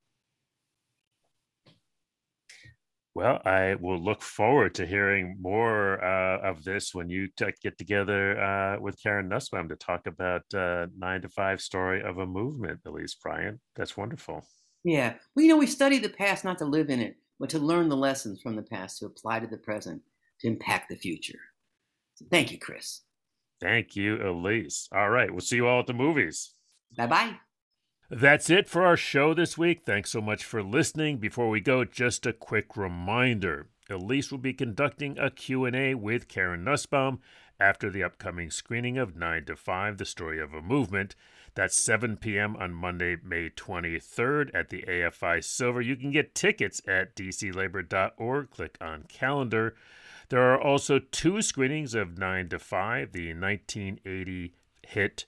Well, 3.14 3.40
I 3.44 3.74
will 3.74 3.98
look 3.98 4.22
forward 4.22 4.74
to 4.76 4.86
hearing 4.86 5.36
more 5.40 6.02
uh, 6.02 6.38
of 6.48 6.62
this 6.62 6.94
when 6.94 7.10
you 7.10 7.28
t- 7.36 7.46
get 7.62 7.76
together 7.76 8.40
uh, 8.40 8.80
with 8.80 9.02
Karen 9.02 9.28
Nussbaum 9.28 9.68
to 9.68 9.76
talk 9.76 10.06
about 10.06 10.42
uh, 10.54 10.86
nine 10.96 11.20
to 11.22 11.28
five 11.28 11.60
story 11.60 12.02
of 12.02 12.18
a 12.18 12.26
movement, 12.26 12.80
Elise 12.86 13.16
Bryant. 13.16 13.58
That's 13.74 13.96
wonderful. 13.96 14.46
Yeah. 14.84 15.14
Well, 15.34 15.42
you 15.42 15.48
know, 15.48 15.58
we 15.58 15.66
study 15.66 15.98
the 15.98 16.08
past 16.08 16.44
not 16.44 16.58
to 16.58 16.64
live 16.64 16.88
in 16.88 17.00
it, 17.00 17.16
but 17.40 17.50
to 17.50 17.58
learn 17.58 17.88
the 17.88 17.96
lessons 17.96 18.40
from 18.40 18.54
the 18.54 18.62
past 18.62 18.98
to 18.98 19.06
apply 19.06 19.40
to 19.40 19.46
the 19.48 19.58
present 19.58 20.02
to 20.40 20.46
impact 20.46 20.88
the 20.88 20.96
future. 20.96 21.40
So 22.14 22.26
thank 22.30 22.52
you, 22.52 22.58
Chris. 22.58 23.02
Thank 23.60 23.96
you, 23.96 24.16
Elise. 24.22 24.88
All 24.94 25.10
right. 25.10 25.30
We'll 25.30 25.40
see 25.40 25.56
you 25.56 25.66
all 25.66 25.80
at 25.80 25.86
the 25.86 25.92
movies. 25.92 26.54
Bye 26.96 27.06
bye. 27.06 27.34
That's 28.12 28.50
it 28.50 28.68
for 28.68 28.84
our 28.84 28.96
show 28.96 29.34
this 29.34 29.56
week. 29.56 29.82
Thanks 29.86 30.10
so 30.10 30.20
much 30.20 30.44
for 30.44 30.64
listening. 30.64 31.18
Before 31.18 31.48
we 31.48 31.60
go, 31.60 31.84
just 31.84 32.26
a 32.26 32.32
quick 32.32 32.76
reminder. 32.76 33.68
Elise 33.88 34.32
will 34.32 34.38
be 34.38 34.52
conducting 34.52 35.16
a 35.16 35.30
Q&A 35.30 35.94
with 35.94 36.26
Karen 36.26 36.64
Nussbaum 36.64 37.20
after 37.60 37.88
the 37.88 38.02
upcoming 38.02 38.50
screening 38.50 38.98
of 38.98 39.14
9 39.14 39.44
to 39.44 39.54
5, 39.54 39.98
The 39.98 40.04
Story 40.04 40.40
of 40.40 40.52
a 40.52 40.60
Movement. 40.60 41.14
That's 41.54 41.78
7 41.78 42.16
p.m. 42.16 42.56
on 42.56 42.74
Monday, 42.74 43.16
May 43.22 43.48
23rd 43.48 44.50
at 44.54 44.70
the 44.70 44.82
AFI 44.88 45.44
Silver. 45.44 45.80
You 45.80 45.94
can 45.94 46.10
get 46.10 46.34
tickets 46.34 46.82
at 46.88 47.14
dclabor.org. 47.14 48.50
Click 48.50 48.76
on 48.80 49.04
calendar. 49.04 49.76
There 50.30 50.52
are 50.52 50.60
also 50.60 50.98
two 50.98 51.42
screenings 51.42 51.94
of 51.94 52.18
9 52.18 52.48
to 52.48 52.58
5, 52.58 53.12
the 53.12 53.34
1980 53.34 54.52
hit 54.84 55.26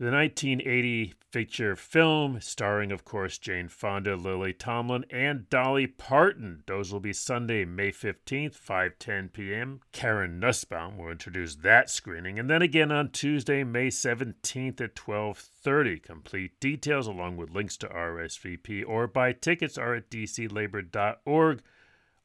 the 0.00 0.10
1980 0.10 1.12
feature 1.30 1.76
film, 1.76 2.40
starring, 2.40 2.90
of 2.90 3.04
course, 3.04 3.36
Jane 3.36 3.68
Fonda, 3.68 4.16
Lily 4.16 4.54
Tomlin, 4.54 5.04
and 5.10 5.46
Dolly 5.50 5.86
Parton. 5.86 6.62
Those 6.66 6.90
will 6.90 7.00
be 7.00 7.12
Sunday, 7.12 7.66
May 7.66 7.92
15th, 7.92 8.58
5:10 8.58 9.30
p.m. 9.30 9.80
Karen 9.92 10.40
Nussbaum 10.40 10.96
will 10.96 11.10
introduce 11.10 11.56
that 11.56 11.90
screening, 11.90 12.38
and 12.38 12.48
then 12.48 12.62
again 12.62 12.90
on 12.90 13.10
Tuesday, 13.10 13.62
May 13.62 13.88
17th 13.88 14.80
at 14.80 14.94
12:30. 14.94 16.02
Complete 16.02 16.58
details, 16.60 17.06
along 17.06 17.36
with 17.36 17.50
links 17.50 17.76
to 17.76 17.86
RSVP 17.86 18.82
or 18.88 19.06
buy 19.06 19.34
tickets, 19.34 19.76
are 19.76 19.96
at 19.96 20.08
dclabor.org. 20.08 21.60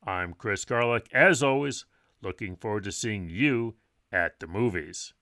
I'm 0.01 0.33
Chris 0.33 0.63
Garlock. 0.63 1.11
As 1.11 1.43
always, 1.43 1.83
looking 2.21 2.55
forward 2.55 2.85
to 2.85 2.93
seeing 2.93 3.27
you 3.27 3.75
at 4.13 4.39
the 4.39 4.47
movies. 4.47 5.13